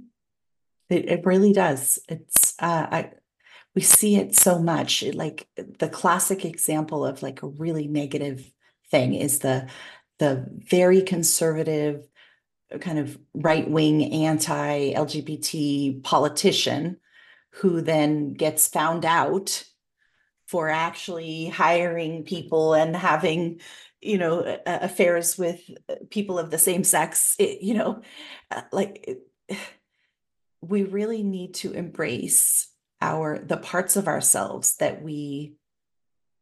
It 0.89 1.05
it 1.09 1.25
really 1.25 1.53
does. 1.53 1.99
It's 2.09 2.55
uh, 2.59 2.87
I 2.91 3.11
we 3.75 3.81
see 3.81 4.15
it 4.15 4.35
so 4.35 4.59
much. 4.59 5.03
It, 5.03 5.15
like 5.15 5.47
the 5.55 5.89
classic 5.89 6.45
example 6.45 7.05
of 7.05 7.21
like 7.23 7.43
a 7.43 7.47
really 7.47 7.87
negative 7.87 8.51
thing 8.89 9.13
is 9.15 9.39
the 9.39 9.69
the 10.19 10.45
very 10.49 11.01
conservative 11.01 12.07
kind 12.79 12.99
of 12.99 13.17
right 13.33 13.69
wing 13.69 14.11
anti 14.25 14.93
LGBT 14.93 16.03
politician 16.03 16.97
who 17.51 17.81
then 17.81 18.33
gets 18.33 18.67
found 18.67 19.05
out 19.05 19.63
for 20.47 20.69
actually 20.69 21.47
hiring 21.47 22.23
people 22.23 22.73
and 22.73 22.95
having 22.95 23.59
you 24.01 24.17
know 24.17 24.59
affairs 24.65 25.37
with 25.37 25.61
people 26.09 26.37
of 26.37 26.51
the 26.51 26.57
same 26.57 26.83
sex 26.83 27.35
it, 27.39 27.61
you 27.61 27.73
know 27.73 28.01
uh, 28.51 28.61
like 28.71 29.17
we 30.61 30.83
really 30.83 31.23
need 31.23 31.53
to 31.55 31.71
embrace 31.73 32.67
our 33.01 33.37
the 33.39 33.57
parts 33.57 33.95
of 33.95 34.07
ourselves 34.07 34.77
that 34.77 35.01
we 35.01 35.55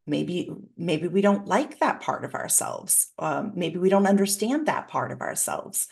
maybe 0.05 0.51
maybe 0.77 1.07
we 1.07 1.21
don't 1.21 1.47
like 1.47 1.79
that 1.79 2.01
part 2.01 2.25
of 2.25 2.35
ourselves. 2.35 3.07
Um, 3.17 3.53
maybe 3.55 3.77
we 3.77 3.89
don't 3.89 4.07
understand 4.07 4.67
that 4.67 4.87
part 4.87 5.11
of 5.11 5.21
ourselves 5.21 5.87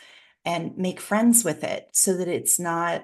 and 0.45 0.77
make 0.77 0.99
friends 0.99 1.43
with 1.43 1.63
it 1.63 1.89
so 1.91 2.15
that 2.17 2.27
it's 2.27 2.59
not 2.59 3.03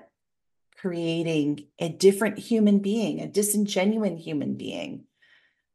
creating 0.77 1.67
a 1.79 1.89
different 1.89 2.37
human 2.37 2.79
being 2.79 3.21
a 3.21 3.27
disingenuine 3.27 4.19
human 4.19 4.55
being 4.55 5.05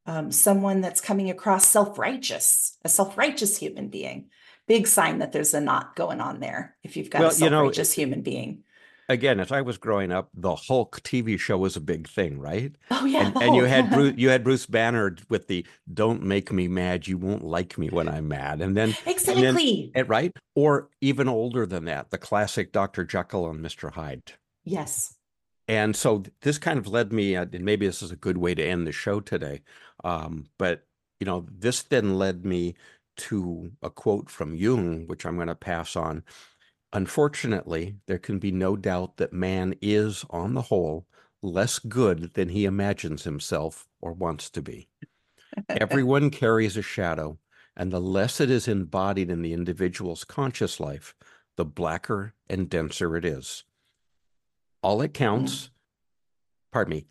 um, 0.07 0.31
someone 0.33 0.81
that's 0.81 1.01
coming 1.01 1.31
across 1.31 1.67
self-righteous 1.69 2.79
a 2.85 2.89
self-righteous 2.89 3.57
human 3.57 3.89
being. 3.89 4.31
Big 4.67 4.87
sign 4.87 5.19
that 5.19 5.33
there's 5.33 5.53
a 5.55 5.61
knot 5.61 5.97
going 5.97 6.21
on 6.21 6.39
there 6.39 6.77
if 6.85 6.97
you've 6.97 7.11
got 7.11 7.21
Well, 7.21 7.33
a 7.33 7.39
you 7.39 7.51
know, 7.51 7.71
human 7.71 8.23
being 8.23 8.63
Again, 9.11 9.41
as 9.41 9.51
I 9.51 9.61
was 9.61 9.77
growing 9.77 10.13
up, 10.13 10.31
the 10.35 10.55
Hulk 10.55 11.01
TV 11.03 11.37
show 11.37 11.59
was 11.59 11.75
a 11.75 11.81
big 11.81 12.09
thing, 12.09 12.39
right? 12.39 12.73
oh 12.93 13.05
yeah 13.05 13.27
and, 13.27 13.43
and 13.43 13.57
you 13.57 13.65
had 13.65 13.91
Bruce, 13.91 14.15
you 14.17 14.29
had 14.29 14.45
Bruce 14.45 14.67
Banner 14.67 15.17
with 15.29 15.49
the 15.49 15.67
"Don't 15.93 16.23
make 16.23 16.53
me 16.53 16.69
mad, 16.69 17.09
you 17.09 17.19
won't 17.19 17.45
like 17.45 17.77
me 17.77 17.89
when 17.89 18.09
I'm 18.09 18.29
mad," 18.29 18.63
and 18.63 18.77
then 18.77 18.97
exactly 19.07 19.91
and 19.97 20.09
right, 20.09 20.33
or 20.55 20.91
even 21.01 21.29
older 21.29 21.67
than 21.67 21.87
that, 21.87 22.11
the 22.11 22.19
classic 22.19 22.71
Dr. 22.71 23.05
Jekyll 23.05 23.51
and 23.51 23.59
Mr. 23.59 23.93
Hyde. 23.93 24.35
yes 24.65 25.17
And 25.67 25.97
so 25.97 26.23
this 26.43 26.59
kind 26.59 26.79
of 26.79 26.87
led 26.87 27.13
me, 27.13 27.35
uh, 27.35 27.47
and 27.53 27.65
maybe 27.65 27.87
this 27.87 28.03
is 28.03 28.13
a 28.13 28.17
good 28.17 28.39
way 28.39 28.55
to 28.55 28.65
end 28.65 28.87
the 28.87 28.93
show 28.93 29.19
today. 29.19 29.63
Um, 30.05 30.47
but 30.57 30.85
you 31.19 31.27
know, 31.27 31.47
this 31.51 31.83
then 31.83 32.17
led 32.17 32.45
me 32.45 32.77
to 33.17 33.73
a 33.83 33.91
quote 33.91 34.31
from 34.31 34.55
Jung, 34.55 35.07
which 35.07 35.27
I'm 35.27 35.37
going 35.37 35.49
to 35.49 35.55
pass 35.55 35.95
on. 35.97 36.25
Unfortunately, 36.93 37.97
there 38.07 38.19
can 38.19 38.39
be 38.39 38.51
no 38.51 38.77
doubt 38.77 39.17
that 39.19 39.33
man 39.33 39.75
is, 39.81 40.25
on 40.31 40.55
the 40.55 40.63
whole, 40.63 41.07
less 41.43 41.79
good 41.79 42.35
than 42.35 42.49
he 42.49 42.65
imagines 42.65 43.25
himself 43.25 43.89
or 44.01 44.13
wants 44.13 44.51
to 44.51 44.63
be. 44.63 44.89
Everyone 45.69 46.31
carries 46.31 46.77
a 46.77 46.83
shadow, 46.83 47.39
and 47.77 47.93
the 47.93 48.01
less 48.01 48.41
it 48.41 48.51
is 48.51 48.67
embodied 48.67 49.31
in 49.31 49.43
the 49.43 49.53
individual's 49.53 50.25
conscious 50.25 50.81
life, 50.81 51.15
the 51.57 51.65
blacker 51.65 52.35
and 52.49 52.69
denser 52.69 53.17
it 53.17 53.25
is. 53.25 53.65
All 54.83 55.01
it 55.03 55.15
counts, 55.15 55.67
mm. 55.67 55.71
pardon 56.73 56.91
me, 56.95 57.07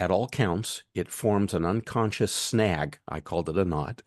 at 0.00 0.10
all 0.10 0.28
counts, 0.28 0.84
it 0.94 1.10
forms 1.10 1.52
an 1.52 1.64
unconscious 1.64 2.32
snag. 2.32 2.98
I 3.08 3.20
called 3.20 3.48
it 3.48 3.58
a 3.58 3.64
knot. 3.64 4.02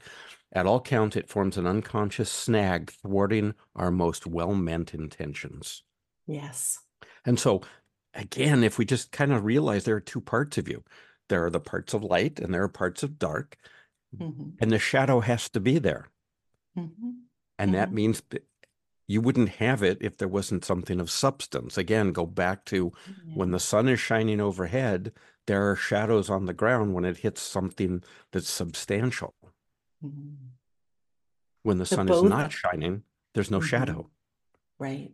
At 0.54 0.66
all 0.66 0.82
counts, 0.82 1.16
it 1.16 1.30
forms 1.30 1.58
an 1.58 1.66
unconscious 1.68 2.32
snag 2.32 2.92
thwarting 2.92 3.54
our 3.76 3.92
most 3.92 4.28
well 4.28 4.54
meant 4.54 4.94
intentions. 4.94 5.84
yes 6.28 6.80
And 7.26 7.40
so, 7.40 7.62
again, 8.14 8.64
if 8.64 8.78
we 8.78 8.86
just 8.86 9.12
kind 9.12 9.32
of 9.32 9.46
realize 9.46 9.84
there 9.86 9.96
are 9.96 10.02
two 10.02 10.22
parts 10.22 10.58
of 10.58 10.68
you 10.68 10.84
there 11.30 11.46
are 11.46 11.50
the 11.50 11.62
parts 11.62 11.94
of 11.94 12.04
light 12.04 12.40
and 12.40 12.54
there 12.54 12.64
are 12.64 12.68
parts 12.70 13.04
of 13.04 13.18
dark, 13.18 13.56
Mhm, 14.14 14.58
and 14.60 14.70
the 14.72 14.80
shadow 14.80 15.22
has 15.22 15.50
to 15.50 15.62
be 15.62 15.80
there. 15.80 16.10
mhm. 16.76 17.28
And 17.58 17.74
that 17.74 17.90
Mhm. 17.90 17.94
means 17.94 18.22
that 18.32 18.46
you 19.08 19.22
wouldn't 19.22 19.50
have 19.50 19.84
it 19.84 19.98
if 20.02 20.18
there 20.18 20.28
wasn't 20.28 20.66
something 20.66 21.00
of 21.00 21.12
substance. 21.12 21.78
Again, 21.78 22.12
go 22.14 22.26
back 22.26 22.66
to 22.66 22.92
when 23.34 23.52
the 23.52 23.60
sun 23.60 23.88
is 23.90 24.00
shining 24.00 24.42
overhead, 24.42 25.14
there 25.48 25.70
are 25.72 25.76
shadows 25.78 26.30
on 26.30 26.46
the 26.46 26.54
ground 26.54 26.94
when 26.94 27.06
it 27.06 27.18
hits 27.20 27.42
something 27.42 28.04
that's 28.32 28.50
substantial. 28.50 29.36
Mhm. 30.04 30.36
When 31.64 31.78
the 31.78 31.86
So 31.86 31.96
sun 31.98 32.08
both- 32.08 32.26
is 32.26 32.30
not 32.30 32.52
shining, 32.52 33.04
there's 33.34 33.52
no 33.52 33.60
Mhm. 33.60 33.64
shadow. 33.64 34.10
Right. 34.80 35.12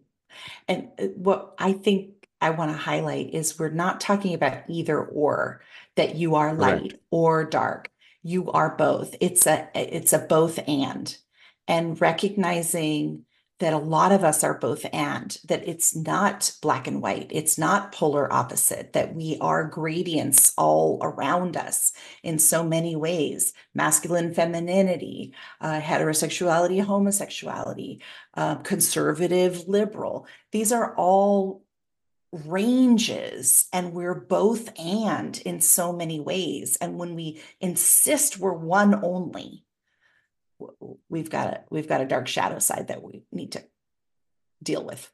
And 0.67 0.89
uh, 1.00 1.08
what 1.15 1.56
I 1.58 1.73
think 1.73 2.28
I 2.39 2.52
want 2.52 2.71
to 2.71 2.78
highlight 2.78 3.34
is 3.34 3.58
we're 3.60 3.69
not 3.69 4.00
talking 4.00 4.34
about 4.34 4.63
either 4.69 5.04
or, 5.04 5.62
that 5.95 6.15
you 6.15 6.36
are 6.36 6.56
Correct. 6.56 6.82
light 6.82 7.02
or 7.12 7.43
dark. 7.45 7.91
you 8.23 8.52
are 8.52 8.76
both. 8.76 9.15
It's 9.21 9.47
a 9.47 9.69
it's 9.73 10.12
a 10.12 10.19
both 10.19 10.60
and 10.67 11.17
and 11.65 12.02
recognizing 12.02 13.26
that 13.60 13.74
a 13.74 13.78
lot 13.78 14.12
of 14.12 14.24
us 14.24 14.43
are 14.43 14.58
both 14.58 14.86
and 14.93 15.38
that 15.48 15.67
it's 15.67 15.96
not 15.96 16.52
black 16.62 16.88
and 16.88 17.02
white 17.02 17.28
it's 17.32 17.58
not 17.58 17.91
polar 17.91 18.32
opposite 18.32 18.93
that 18.93 19.15
we 19.15 19.38
are 19.41 19.65
gradients 19.65 20.54
all 20.58 21.00
around 21.02 21.58
us 21.58 21.91
in 22.24 22.38
so 22.39 22.63
many 22.63 22.96
ways 22.96 23.54
masculine 23.74 24.34
femininity 24.34 25.34
uh, 25.62 25.80
heterosexuality 25.80 26.84
homosexuality 26.84 28.02
uh, 28.38 28.56
conservative 28.58 29.67
liberal. 29.67 30.28
These 30.52 30.72
are 30.72 30.96
all 30.96 31.63
ranges 32.32 33.67
and 33.74 33.93
we're 33.93 34.13
both 34.13 34.70
and 34.78 35.39
in 35.39 35.62
so 35.62 35.91
many 35.91 36.20
ways. 36.20 36.78
And 36.80 37.00
when 37.00 37.15
we 37.15 37.41
insist 37.60 38.38
we're 38.38 38.54
one 38.54 39.04
only 39.04 39.63
we've 41.10 41.30
got 41.30 41.48
a 41.48 41.63
we've 41.70 41.88
got 41.88 42.02
a 42.02 42.06
dark 42.06 42.28
shadow 42.28 42.60
side 42.60 42.88
that 42.88 43.04
we 43.04 43.24
need 43.32 43.52
to 43.52 43.63
deal 44.62 44.84
with 44.84 45.12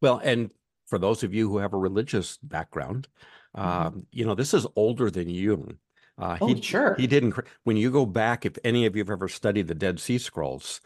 well 0.00 0.20
and 0.22 0.50
for 0.86 0.98
those 0.98 1.22
of 1.22 1.32
you 1.32 1.48
who 1.48 1.58
have 1.58 1.72
a 1.72 1.78
religious 1.78 2.36
background 2.38 3.08
mm-hmm. 3.56 3.86
um, 3.86 4.06
you 4.10 4.24
know 4.24 4.34
this 4.34 4.54
is 4.54 4.66
older 4.76 5.10
than 5.10 5.28
Jung 5.28 5.78
uh, 6.16 6.38
oh, 6.40 6.46
he, 6.46 6.60
sure 6.60 6.94
he 6.98 7.06
didn't 7.06 7.34
when 7.64 7.76
you 7.76 7.90
go 7.90 8.06
back 8.06 8.44
if 8.44 8.56
any 8.62 8.86
of 8.86 8.94
you 8.94 9.00
have 9.00 9.10
ever 9.10 9.28
studied 9.28 9.66
the 9.66 9.74
dead 9.74 9.98
sea 9.98 10.18
scrolls 10.18 10.80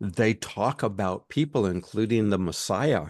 they 0.00 0.34
talk 0.34 0.82
about 0.82 1.28
people 1.28 1.64
including 1.64 2.28
the 2.28 2.38
messiah 2.38 3.06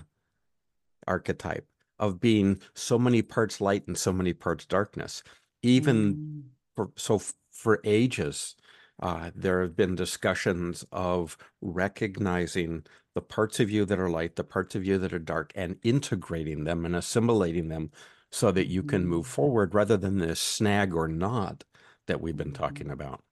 archetype 1.07 1.67
of 1.99 2.21
being 2.21 2.61
so 2.75 2.99
many 2.99 3.23
parts 3.23 3.61
light 3.61 3.87
and 3.87 3.97
so 3.97 4.13
many 4.13 4.33
parts 4.33 4.67
darkness 4.67 5.23
even 5.63 6.15
mm. 6.15 6.43
for 6.77 6.91
so 6.97 7.21
for 7.51 7.81
ages 7.85 8.57
uh, 9.01 9.31
there 9.35 9.63
have 9.63 9.77
been 9.77 9.95
discussions 9.95 10.85
of 10.93 11.37
recognizing 11.61 12.85
the 13.15 13.23
parts 13.23 13.61
of 13.61 13.71
you 13.71 13.85
that 13.85 13.99
are 13.99 14.11
light, 14.11 14.37
the 14.37 14.45
parts 14.45 14.75
of 14.75 14.85
you 14.85 14.99
that 14.99 15.13
are 15.13 15.19
dark, 15.19 15.53
and 15.55 15.77
integrating 15.83 16.65
them 16.65 16.85
and 16.85 16.95
assimilating 16.97 17.69
them 17.69 17.91
so 18.31 18.51
that 18.51 18.69
you 18.69 18.83
can 18.83 19.07
move 19.07 19.27
mm. 19.27 19.31
forward 19.31 19.75
rather 19.75 19.97
than 19.97 20.19
this 20.19 20.41
snag 20.41 20.95
or 20.95 21.09
knot 21.09 21.65
that 22.07 22.21
we've 22.21 22.37
been 22.37 22.53
talking 22.53 22.87
mm-hmm. 22.87 22.93
about. 22.93 23.23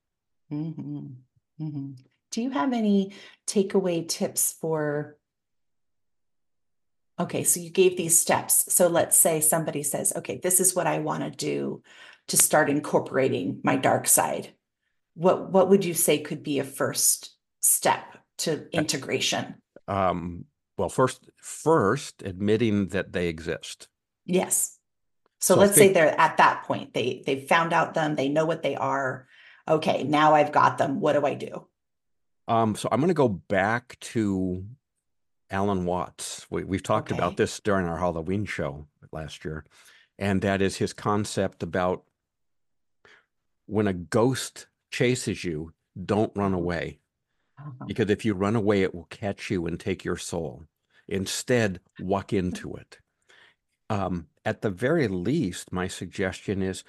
Mm-hmm. 0.52 1.06
Mm-hmm. 1.60 1.90
Do 2.30 2.42
you 2.42 2.50
have 2.50 2.72
any 2.72 3.12
takeaway 3.46 4.06
tips 4.08 4.52
for? 4.60 5.16
Okay, 7.18 7.44
so 7.44 7.60
you 7.60 7.70
gave 7.70 7.96
these 7.96 8.18
steps. 8.18 8.72
So 8.72 8.88
let's 8.88 9.18
say 9.18 9.40
somebody 9.40 9.82
says, 9.82 10.12
okay, 10.16 10.40
this 10.42 10.60
is 10.60 10.74
what 10.74 10.86
I 10.86 10.98
want 11.00 11.22
to 11.22 11.30
do 11.30 11.82
to 12.28 12.36
start 12.36 12.70
incorporating 12.70 13.60
my 13.62 13.76
dark 13.76 14.08
side 14.08 14.54
what 15.14 15.50
what 15.50 15.68
would 15.68 15.84
you 15.84 15.94
say 15.94 16.18
could 16.18 16.42
be 16.42 16.58
a 16.58 16.64
first 16.64 17.34
step 17.60 18.04
to 18.38 18.66
integration? 18.72 19.56
Um, 19.88 20.46
well 20.76 20.88
first 20.88 21.28
first 21.40 22.22
admitting 22.22 22.88
that 22.88 23.12
they 23.12 23.28
exist. 23.28 23.88
Yes. 24.24 24.78
So, 25.40 25.54
so 25.54 25.60
let's 25.60 25.74
think, 25.76 25.90
say 25.90 25.94
they're 25.94 26.20
at 26.20 26.36
that 26.38 26.64
point. 26.64 26.94
They 26.94 27.22
they've 27.26 27.46
found 27.46 27.72
out 27.72 27.94
them. 27.94 28.14
They 28.14 28.28
know 28.28 28.46
what 28.46 28.62
they 28.62 28.76
are. 28.76 29.26
Okay 29.68 30.02
now 30.02 30.34
i've 30.34 30.52
got 30.52 30.78
them. 30.78 31.00
What 31.00 31.12
do 31.14 31.26
i 31.26 31.34
do? 31.34 31.66
Um 32.48 32.74
so 32.74 32.88
i'm 32.90 33.00
going 33.00 33.08
to 33.08 33.14
go 33.14 33.28
back 33.28 33.98
to 34.00 34.64
alan 35.50 35.84
watts. 35.84 36.46
We, 36.50 36.64
we've 36.64 36.82
talked 36.82 37.12
okay. 37.12 37.18
about 37.18 37.36
this 37.36 37.60
during 37.60 37.86
our 37.86 37.98
halloween 37.98 38.44
show 38.44 38.86
last 39.12 39.44
year 39.44 39.64
and 40.18 40.40
that 40.42 40.62
is 40.62 40.76
his 40.76 40.92
concept 40.92 41.62
about 41.62 42.04
when 43.66 43.86
a 43.86 43.92
ghost 43.92 44.66
chases 44.92 45.42
you, 45.42 45.72
don't 46.04 46.32
run 46.36 46.54
away. 46.54 47.00
Uh-huh. 47.58 47.84
Because 47.86 48.10
if 48.10 48.24
you 48.24 48.34
run 48.34 48.56
away, 48.56 48.82
it 48.82 48.94
will 48.94 49.04
catch 49.04 49.50
you 49.50 49.66
and 49.66 49.78
take 49.78 50.04
your 50.04 50.16
soul. 50.16 50.64
Instead, 51.08 51.80
walk 52.00 52.32
into 52.32 52.74
it. 52.74 52.98
Um, 53.90 54.28
at 54.44 54.62
the 54.62 54.70
very 54.70 55.08
least, 55.08 55.72
my 55.72 55.88
suggestion 55.88 56.62
is 56.62 56.84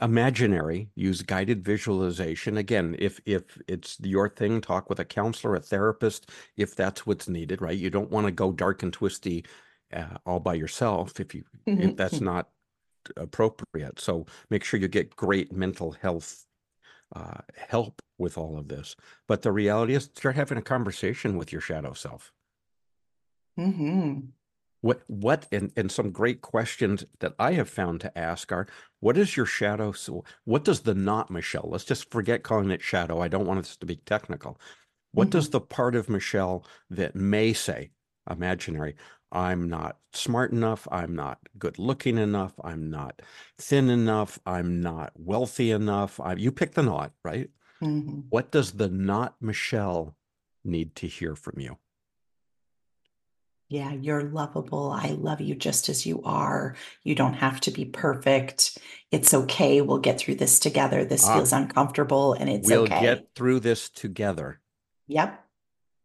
imaginary 0.00 0.90
use 0.96 1.22
guided 1.22 1.64
visualization 1.64 2.56
again 2.56 2.96
if 2.98 3.20
if 3.24 3.42
it's 3.68 3.98
your 4.00 4.28
thing 4.28 4.60
talk 4.60 4.90
with 4.90 4.98
a 4.98 5.04
counselor 5.04 5.54
a 5.54 5.60
therapist 5.60 6.28
if 6.56 6.74
that's 6.74 7.06
what's 7.06 7.28
needed 7.28 7.62
right 7.62 7.78
you 7.78 7.88
don't 7.88 8.10
want 8.10 8.26
to 8.26 8.32
go 8.32 8.50
dark 8.50 8.82
and 8.82 8.92
twisty 8.92 9.44
uh, 9.92 10.16
all 10.26 10.40
by 10.40 10.54
yourself 10.54 11.20
if 11.20 11.32
you 11.36 11.44
if 11.66 11.96
that's 11.96 12.20
not 12.32 12.48
appropriate. 13.16 14.00
So 14.00 14.26
make 14.50 14.64
sure 14.64 14.80
you 14.80 14.88
get 14.88 15.16
great 15.16 15.52
mental 15.52 15.92
health 15.92 16.46
uh, 17.14 17.40
help 17.68 18.00
with 18.18 18.38
all 18.38 18.58
of 18.58 18.68
this. 18.68 18.96
But 19.28 19.42
the 19.42 19.52
reality 19.52 19.94
is, 19.94 20.04
start 20.04 20.36
having 20.36 20.58
a 20.58 20.62
conversation 20.62 21.36
with 21.36 21.52
your 21.52 21.60
shadow 21.60 21.92
self. 21.92 22.32
Mm-hmm. 23.58 24.20
What 24.80 25.02
what 25.06 25.46
and, 25.52 25.70
and 25.76 25.92
some 25.92 26.10
great 26.10 26.40
questions 26.40 27.04
that 27.20 27.34
I 27.38 27.52
have 27.52 27.68
found 27.68 28.00
to 28.00 28.18
ask 28.18 28.50
are 28.50 28.66
what 28.98 29.16
is 29.16 29.36
your 29.36 29.46
shadow 29.46 29.92
so 29.92 30.24
what 30.44 30.64
does 30.64 30.80
the 30.80 30.94
not 30.94 31.30
Michelle? 31.30 31.68
Let's 31.70 31.84
just 31.84 32.10
forget 32.10 32.42
calling 32.42 32.70
it 32.70 32.82
shadow. 32.82 33.20
I 33.20 33.28
don't 33.28 33.46
want 33.46 33.62
this 33.62 33.76
to 33.76 33.86
be 33.86 33.96
technical. 33.96 34.58
What 35.12 35.28
mm-hmm. 35.28 35.38
does 35.38 35.50
the 35.50 35.60
part 35.60 35.94
of 35.94 36.08
Michelle 36.08 36.64
that 36.90 37.14
may 37.14 37.52
say, 37.52 37.90
imaginary, 38.28 38.96
I'm 39.32 39.68
not 39.68 39.96
smart 40.12 40.52
enough. 40.52 40.86
I'm 40.92 41.16
not 41.16 41.38
good 41.58 41.78
looking 41.78 42.18
enough. 42.18 42.52
I'm 42.62 42.90
not 42.90 43.22
thin 43.58 43.88
enough. 43.88 44.38
I'm 44.44 44.82
not 44.82 45.12
wealthy 45.16 45.70
enough. 45.70 46.20
I, 46.20 46.34
you 46.34 46.52
pick 46.52 46.74
the 46.74 46.82
not, 46.82 47.12
right? 47.24 47.48
Mm-hmm. 47.82 48.20
What 48.28 48.52
does 48.52 48.72
the 48.72 48.88
not 48.88 49.36
Michelle 49.40 50.14
need 50.64 50.94
to 50.96 51.06
hear 51.08 51.34
from 51.34 51.58
you? 51.58 51.78
Yeah, 53.70 53.94
you're 53.94 54.24
lovable. 54.24 54.90
I 54.90 55.12
love 55.12 55.40
you 55.40 55.54
just 55.54 55.88
as 55.88 56.04
you 56.04 56.20
are. 56.24 56.76
You 57.02 57.14
don't 57.14 57.32
have 57.32 57.58
to 57.62 57.70
be 57.70 57.86
perfect. 57.86 58.76
It's 59.10 59.32
okay. 59.32 59.80
We'll 59.80 59.96
get 59.96 60.18
through 60.18 60.34
this 60.34 60.58
together. 60.58 61.06
This 61.06 61.26
uh, 61.26 61.36
feels 61.36 61.54
uncomfortable 61.54 62.34
and 62.34 62.50
it's 62.50 62.68
we'll 62.68 62.82
okay. 62.82 63.00
We'll 63.00 63.14
get 63.14 63.28
through 63.34 63.60
this 63.60 63.88
together. 63.88 64.60
Yep. 65.08 65.42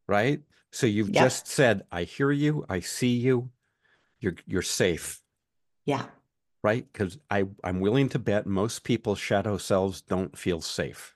Right? 0.07 0.39
So 0.77 0.85
you've 0.85 1.11
just 1.11 1.47
said, 1.47 1.85
I 1.91 2.03
hear 2.03 2.29
you, 2.29 2.63
I 2.69 2.81
see 2.81 3.15
you, 3.15 3.49
you're 4.19 4.35
you're 4.45 4.61
safe. 4.61 5.23
Yeah. 5.85 6.05
Right? 6.61 6.85
Because 6.93 7.17
I, 7.31 7.45
I'm 7.63 7.79
willing 7.79 8.09
to 8.09 8.19
bet 8.19 8.45
most 8.45 8.83
people's 8.83 9.17
shadow 9.17 9.57
selves 9.57 10.03
don't 10.03 10.37
feel 10.37 10.61
safe. 10.61 11.15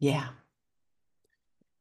Yeah. 0.00 0.28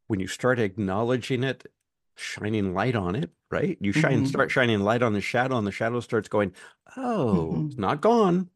When 0.08 0.22
you 0.22 0.28
start 0.28 0.60
acknowledging 0.60 1.44
it, 1.44 1.70
shining 2.16 2.74
light 2.74 2.96
on 2.96 3.18
it, 3.18 3.32
right? 3.52 3.78
You 3.82 3.92
shine, 3.92 4.20
mm-hmm. 4.20 4.26
start 4.28 4.50
shining 4.50 4.80
light 4.80 5.04
on 5.04 5.12
the 5.12 5.20
shadow, 5.20 5.58
and 5.58 5.68
the 5.68 5.74
shadow 5.74 6.00
starts 6.00 6.30
going, 6.30 6.54
Oh, 6.96 7.52
mm-hmm. 7.52 7.68
it's 7.68 7.78
not 7.78 8.00
gone. 8.00 8.50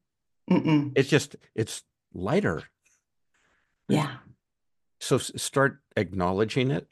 Mm-mm. 0.49 0.93
It's 0.95 1.10
just 1.10 1.36
it's 1.54 1.84
lighter. 2.13 2.63
Yeah. 3.89 4.19
So 5.02 5.17
start 5.17 5.82
acknowledging 5.97 6.71
it 6.71 6.88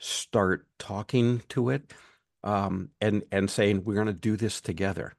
start 0.00 0.66
talking 0.78 1.42
to 1.50 1.68
it 1.68 1.92
um, 2.42 2.88
and 3.00 3.22
and 3.30 3.50
saying 3.50 3.84
we're 3.84 3.94
going 3.94 4.06
to 4.06 4.12
do 4.12 4.36
this 4.36 4.60
together. 4.60 5.14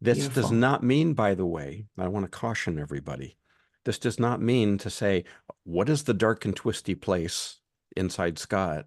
This 0.00 0.18
Beautiful. 0.18 0.42
does 0.42 0.52
not 0.52 0.82
mean, 0.82 1.14
by 1.14 1.34
the 1.34 1.46
way, 1.46 1.86
I 1.98 2.08
want 2.08 2.24
to 2.24 2.30
caution 2.30 2.78
everybody. 2.78 3.36
This 3.84 3.98
does 3.98 4.18
not 4.18 4.40
mean 4.40 4.78
to 4.78 4.90
say 4.90 5.24
what 5.64 5.88
is 5.88 6.04
the 6.04 6.14
dark 6.14 6.44
and 6.44 6.54
twisty 6.54 6.94
place 6.94 7.58
inside 7.96 8.38
Scott. 8.38 8.86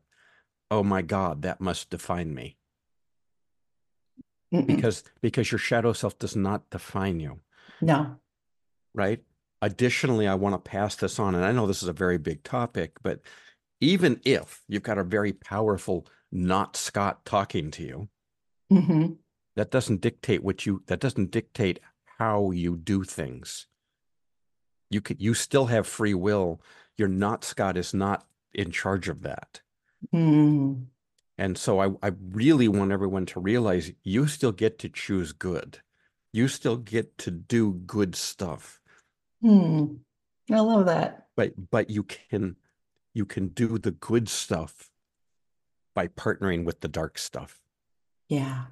Oh 0.72 0.84
my 0.84 1.02
God, 1.02 1.44
that 1.44 1.62
must 1.62 1.90
define 1.90 2.34
me. 2.34 2.58
Mm-mm. 4.54 4.66
Because 4.66 5.04
because 5.22 5.52
your 5.52 5.60
shadow 5.60 5.94
self 5.94 6.18
does 6.18 6.36
not 6.36 6.70
define 6.70 7.20
you. 7.20 7.42
No. 7.82 8.16
Right. 8.94 9.22
Additionally, 9.62 10.28
I 10.28 10.36
want 10.36 10.54
to 10.54 10.70
pass 10.70 10.96
this 10.96 11.20
on, 11.20 11.36
and 11.36 11.44
I 11.44 11.52
know 11.52 11.68
this 11.68 11.84
is 11.84 11.90
a 11.90 11.94
very 11.94 12.18
big 12.18 12.44
topic, 12.44 12.94
but 13.02 13.22
even 13.80 14.22
if 14.26 14.62
you've 14.68 14.84
got 14.84 14.98
a 14.98 15.04
very 15.04 15.34
powerful 15.34 16.08
not 16.32 16.76
Scott 16.76 17.26
talking 17.26 17.72
to 17.72 17.84
you, 17.84 18.10
mm-hmm. 18.72 19.14
that 19.56 19.72
doesn't 19.72 20.02
dictate 20.02 20.44
what 20.44 20.66
you 20.66 20.84
that 20.88 21.00
doesn't 21.00 21.32
dictate 21.32 21.80
how 22.18 22.52
you 22.52 22.78
do 22.78 23.04
things. 23.04 23.68
You 24.90 25.02
could 25.02 25.22
you 25.22 25.34
still 25.34 25.68
have 25.68 25.88
free 25.88 26.14
will. 26.14 26.62
Your 26.98 27.08
not 27.08 27.44
Scott 27.44 27.78
is 27.78 27.94
not 27.94 28.26
in 28.54 28.72
charge 28.72 29.08
of 29.08 29.22
that. 29.22 29.62
Mm. 30.14 30.86
And 31.38 31.58
so 31.58 31.80
I, 31.80 31.90
I 32.02 32.12
really 32.32 32.68
want 32.68 32.92
everyone 32.92 33.28
to 33.28 33.40
realize 33.40 33.92
you 34.04 34.28
still 34.28 34.52
get 34.52 34.80
to 34.80 34.90
choose 34.90 35.32
good. 35.34 35.80
You 36.34 36.48
still 36.48 36.78
get 36.78 37.18
to 37.20 37.32
do 37.32 37.74
good 37.74 38.16
stuff. 38.16 38.80
Mm. 39.44 40.00
I 40.52 40.60
love 40.60 40.88
that. 40.88 41.28
But 41.36 41.54
but 41.70 41.90
you 41.90 42.04
can 42.04 42.56
you 43.14 43.26
can 43.26 43.48
do 43.50 43.78
the 43.78 43.92
good 43.92 44.30
stuff 44.30 44.90
by 45.96 46.08
partnering 46.08 46.64
with 46.66 46.82
the 46.82 46.88
dark 46.88 47.18
stuff. 47.18 47.60
Yeah. 48.28 48.66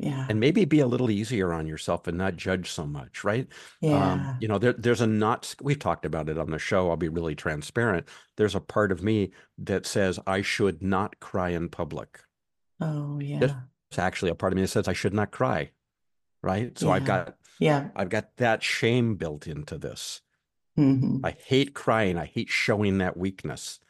Yeah. 0.00 0.26
and 0.30 0.38
maybe 0.38 0.64
be 0.64 0.78
a 0.78 0.86
little 0.86 1.10
easier 1.10 1.52
on 1.52 1.66
yourself 1.66 2.06
and 2.06 2.16
not 2.16 2.36
judge 2.36 2.70
so 2.70 2.86
much, 2.86 3.24
right? 3.24 3.48
Yeah. 3.80 4.12
Um, 4.12 4.36
you 4.40 4.46
know, 4.46 4.56
there, 4.58 4.72
there's 4.72 5.00
a 5.00 5.08
not, 5.08 5.52
we've 5.60 5.80
talked 5.80 6.04
about 6.04 6.28
it 6.28 6.38
on 6.38 6.52
the 6.52 6.58
show. 6.60 6.88
I'll 6.88 6.96
be 6.96 7.08
really 7.08 7.34
transparent. 7.34 8.06
There's 8.36 8.54
a 8.54 8.60
part 8.60 8.92
of 8.92 9.02
me 9.02 9.32
that 9.58 9.86
says 9.86 10.20
I 10.24 10.42
should 10.42 10.82
not 10.84 11.18
cry 11.18 11.48
in 11.50 11.68
public. 11.68 12.20
oh, 12.80 13.18
yeah. 13.18 13.56
It's 13.90 13.98
actually 13.98 14.30
a 14.30 14.36
part 14.36 14.52
of 14.52 14.56
me 14.56 14.62
that 14.62 14.68
says 14.68 14.86
I 14.86 14.92
should 14.92 15.14
not 15.14 15.32
cry. 15.32 15.70
Right. 16.42 16.78
So 16.78 16.92
I've 16.92 17.04
got, 17.04 17.34
Yeah. 17.58 17.88
I've 17.96 18.08
got 18.10 18.36
that 18.36 18.62
shame 18.62 19.16
built 19.16 19.48
into 19.48 19.78
this. 19.78 20.20
Mhm. 20.78 21.20
I 21.24 21.32
hate 21.32 21.74
crying. 21.74 22.16
I 22.16 22.24
hate 22.26 22.48
showing 22.48 22.98
that 22.98 23.16
weakness, 23.16 23.80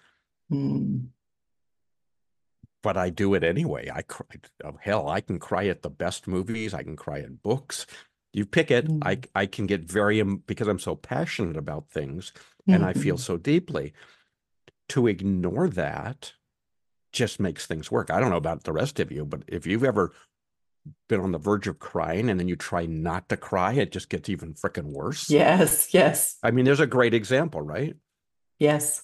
Mm. 0.50 1.08
but 2.82 2.96
I 2.96 3.10
do 3.10 3.34
it 3.34 3.44
anyway. 3.44 3.90
I 3.92 4.02
cry. 4.02 4.26
Oh, 4.64 4.78
hell, 4.80 5.08
I 5.08 5.20
can 5.20 5.38
cry 5.38 5.66
at 5.66 5.82
the 5.82 5.90
best 5.90 6.26
movies. 6.26 6.72
I 6.72 6.82
can 6.82 6.96
cry 6.96 7.20
at 7.20 7.42
books. 7.42 7.86
You 8.32 8.46
pick 8.46 8.70
it. 8.70 8.86
I, 9.02 9.16
Mm. 9.16 9.26
I 9.34 9.46
can 9.46 9.66
get 9.66 9.82
very, 9.84 10.22
because 10.22 10.68
I'm 10.68 10.78
so 10.78 10.94
passionate 10.96 11.56
about 11.56 11.90
things. 11.90 12.32
and 12.70 12.84
I 12.84 12.92
feel 12.92 13.16
Mhm. 13.16 13.20
so 13.20 13.36
deeply. 13.38 13.94
To 14.90 15.06
ignore 15.06 15.70
that 15.70 16.34
just 17.12 17.40
makes 17.40 17.66
things 17.66 17.90
work. 17.90 18.10
I 18.10 18.20
don't 18.20 18.28
know 18.28 18.36
about 18.36 18.64
the 18.64 18.74
rest 18.74 19.00
of 19.00 19.10
you, 19.10 19.24
but 19.24 19.42
if 19.48 19.66
you've 19.66 19.84
ever 19.84 20.12
been 21.08 21.20
on 21.20 21.32
the 21.32 21.38
verge 21.38 21.66
of 21.68 21.78
crying 21.78 22.28
and 22.28 22.38
then 22.38 22.48
you 22.48 22.56
try 22.56 22.86
not 22.86 23.28
to 23.28 23.36
cry, 23.36 23.72
it 23.74 23.92
just 23.92 24.08
gets 24.08 24.28
even 24.28 24.54
freaking 24.54 24.92
worse. 24.92 25.28
Yes. 25.30 25.92
Yes. 25.92 26.36
I 26.42 26.50
mean, 26.50 26.64
there's 26.64 26.80
a 26.80 26.86
great 26.86 27.14
example, 27.14 27.60
right? 27.62 27.94
Yes. 28.58 29.02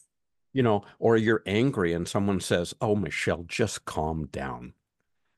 You 0.52 0.62
know, 0.62 0.84
or 0.98 1.16
you're 1.16 1.42
angry 1.46 1.92
and 1.92 2.06
someone 2.06 2.40
says, 2.40 2.74
Oh, 2.80 2.94
Michelle, 2.96 3.44
just 3.48 3.84
calm 3.84 4.26
down. 4.26 4.74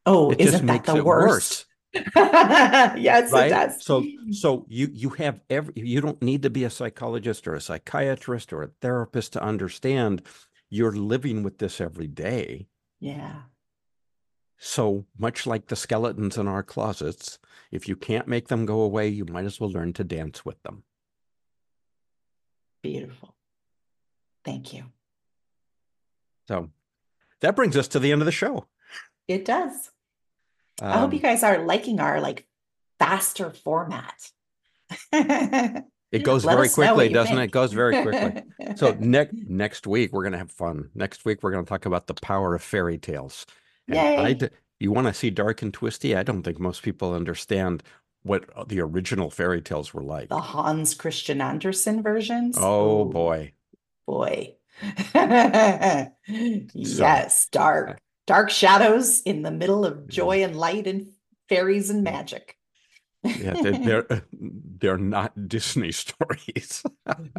Oh, 0.05 0.31
It 0.31 0.39
just 0.39 0.55
isn't 0.55 0.67
that 0.67 0.73
makes 0.73 0.87
the 0.91 0.97
it 0.97 1.05
worst? 1.05 1.67
yes, 2.17 3.33
it 3.33 3.49
does. 3.49 3.83
so 3.83 4.05
so 4.31 4.67
you 4.69 4.89
you 4.93 5.09
have 5.11 5.41
every 5.49 5.73
you 5.77 6.01
don't 6.03 6.21
need 6.21 6.43
to 6.43 6.51
be 6.51 6.65
a 6.65 6.71
psychologist 6.71 7.49
or 7.49 7.55
a 7.55 7.61
psychiatrist 7.61 8.53
or 8.53 8.63
a 8.63 8.71
therapist 8.83 9.33
to 9.33 9.43
understand 9.43 10.21
you're 10.69 10.93
living 10.93 11.43
with 11.43 11.57
this 11.59 11.81
every 11.81 12.07
day 12.09 12.67
yeah. 13.01 13.43
So 14.59 15.05
much 15.19 15.47
like 15.47 15.67
the 15.67 15.77
skeletons 15.77 16.37
in 16.39 16.49
our 16.49 16.63
closets 16.63 17.39
if 17.71 17.89
you 17.89 17.97
can't 17.97 18.27
make 18.29 18.49
them 18.49 18.65
go 18.67 18.81
away 18.81 19.09
you 19.09 19.25
might 19.27 19.45
as 19.45 19.61
well 19.61 19.71
learn 19.71 19.93
to 19.93 20.05
dance 20.05 20.45
with 20.45 20.61
them 20.63 20.83
Beautiful. 22.83 23.35
Thank 24.45 24.73
you. 24.73 24.85
so 26.47 26.71
that 27.41 27.57
brings 27.57 27.77
us 27.77 27.89
to 27.89 27.99
the 27.99 28.13
end 28.13 28.23
of 28.23 28.27
the 28.27 28.33
show 28.33 28.67
It 29.29 29.45
does. 29.45 29.91
I 30.81 30.99
hope 30.99 31.13
you 31.13 31.19
Um, 31.19 31.23
guys 31.23 31.43
are 31.43 31.65
liking 31.65 31.99
our 32.01 32.21
like 32.21 32.47
faster 33.01 33.51
format. 33.51 34.31
it 35.13 36.23
goes 36.23 36.45
Let 36.45 36.55
very 36.55 36.67
us 36.69 36.79
know 36.79 36.85
what 36.85 36.95
quickly 36.95 37.09
doesn't 37.13 37.33
it 37.35 37.37
think. 37.41 37.49
it 37.51 37.53
goes 37.53 37.73
very 37.73 38.03
quickly 38.03 38.43
so 38.77 38.93
next 39.01 39.35
next 39.49 39.87
week 39.89 40.13
we're 40.13 40.23
going 40.23 40.33
to 40.33 40.39
have 40.39 40.53
fun 40.53 40.91
next 40.95 41.25
week 41.25 41.43
we're 41.43 41.51
going 41.51 41.65
to 41.65 41.69
talk 41.69 41.87
about 41.87 42.07
the 42.07 42.15
power 42.15 42.55
of 42.55 42.63
fairy 42.63 42.99
tales 42.99 43.47
And 43.89 43.97
Yay. 43.97 44.35
d- 44.35 44.49
you 44.81 44.93
want 44.93 45.07
to 45.07 45.15
see 45.15 45.31
dark 45.31 45.63
and 45.63 45.73
twisty? 45.73 46.15
I 46.17 46.23
don't 46.23 46.43
think 46.43 46.59
most 46.59 46.83
people 46.83 47.15
understand 47.15 47.83
what 48.23 48.45
uh, 48.57 48.65
the 48.65 48.81
original 48.81 49.31
fairy 49.31 49.63
tales 49.63 49.95
were 49.95 50.03
like. 50.03 50.29
the 50.29 50.41
Hans 50.41 50.95
Christian 50.95 51.41
Andersen 51.41 52.03
versions. 52.03 52.57
Oh 52.61 53.05
boy. 53.05 53.53
boy. 54.07 54.55
yes, 56.75 57.49
dark, 57.49 57.99
dark 58.27 58.51
shadows 58.51 59.23
in 59.23 59.43
the 59.43 59.51
middle 59.51 59.87
of 59.87 60.07
joy 60.09 60.43
and 60.43 60.57
light 60.57 60.87
and 60.87 61.09
fairies 61.49 61.89
and 61.89 62.03
magic. 62.05 62.57
Yeah, 63.23 63.55
they, 63.55 63.79
they're 63.79 64.07
they're 64.33 64.99
not 64.99 65.49
Disney 65.49 65.93
stories. 65.93 66.83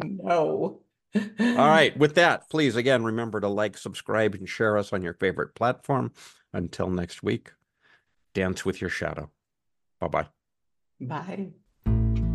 no. 0.02 0.80
All 1.14 1.24
right, 1.38 1.96
with 1.96 2.16
that, 2.16 2.50
please 2.50 2.76
again 2.76 3.04
remember 3.04 3.40
to 3.40 3.48
like, 3.48 3.78
subscribe, 3.78 4.34
and 4.34 4.48
share 4.48 4.76
us 4.76 4.92
on 4.92 5.02
your 5.02 5.14
favorite 5.14 5.54
platform. 5.54 6.12
Until 6.52 6.88
next 6.88 7.22
week, 7.22 7.52
dance 8.34 8.64
with 8.64 8.80
your 8.80 8.90
shadow. 8.90 9.30
Bye-bye. 10.00 10.28
Bye. 11.00 11.48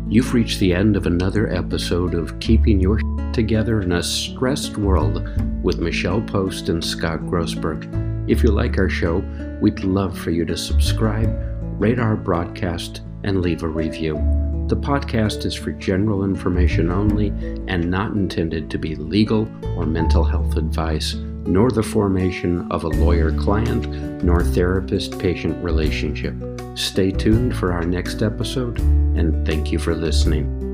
You've 0.08 0.34
reached 0.34 0.60
the 0.60 0.74
end 0.74 0.96
of 0.96 1.06
another 1.06 1.52
episode 1.52 2.14
of 2.14 2.38
Keeping 2.38 2.78
Your 2.78 3.00
Together 3.32 3.80
in 3.80 3.92
a 3.92 4.02
Stressed 4.02 4.76
World 4.76 5.26
with 5.64 5.80
Michelle 5.80 6.20
Post 6.20 6.68
and 6.68 6.84
Scott 6.84 7.20
Grossberg. 7.20 8.30
If 8.30 8.42
you 8.42 8.50
like 8.50 8.78
our 8.78 8.88
show, 8.88 9.24
we'd 9.60 9.82
love 9.82 10.16
for 10.16 10.30
you 10.30 10.44
to 10.44 10.56
subscribe, 10.56 11.28
rate 11.80 11.98
our 11.98 12.16
broadcast, 12.16 13.02
and 13.24 13.40
leave 13.40 13.62
a 13.62 13.68
review. 13.68 14.14
The 14.68 14.76
podcast 14.76 15.44
is 15.44 15.54
for 15.54 15.72
general 15.72 16.24
information 16.24 16.90
only 16.90 17.28
and 17.66 17.90
not 17.90 18.12
intended 18.12 18.70
to 18.70 18.78
be 18.78 18.94
legal 18.94 19.48
or 19.76 19.84
mental 19.84 20.24
health 20.24 20.56
advice, 20.56 21.16
nor 21.46 21.70
the 21.70 21.82
formation 21.82 22.66
of 22.70 22.84
a 22.84 22.88
lawyer 22.88 23.32
client 23.32 23.88
nor 24.22 24.42
therapist 24.42 25.18
patient 25.18 25.62
relationship. 25.62 26.34
Stay 26.74 27.10
tuned 27.10 27.56
for 27.56 27.72
our 27.72 27.84
next 27.84 28.22
episode, 28.22 28.80
and 28.80 29.46
thank 29.46 29.70
you 29.70 29.78
for 29.78 29.94
listening. 29.94 30.73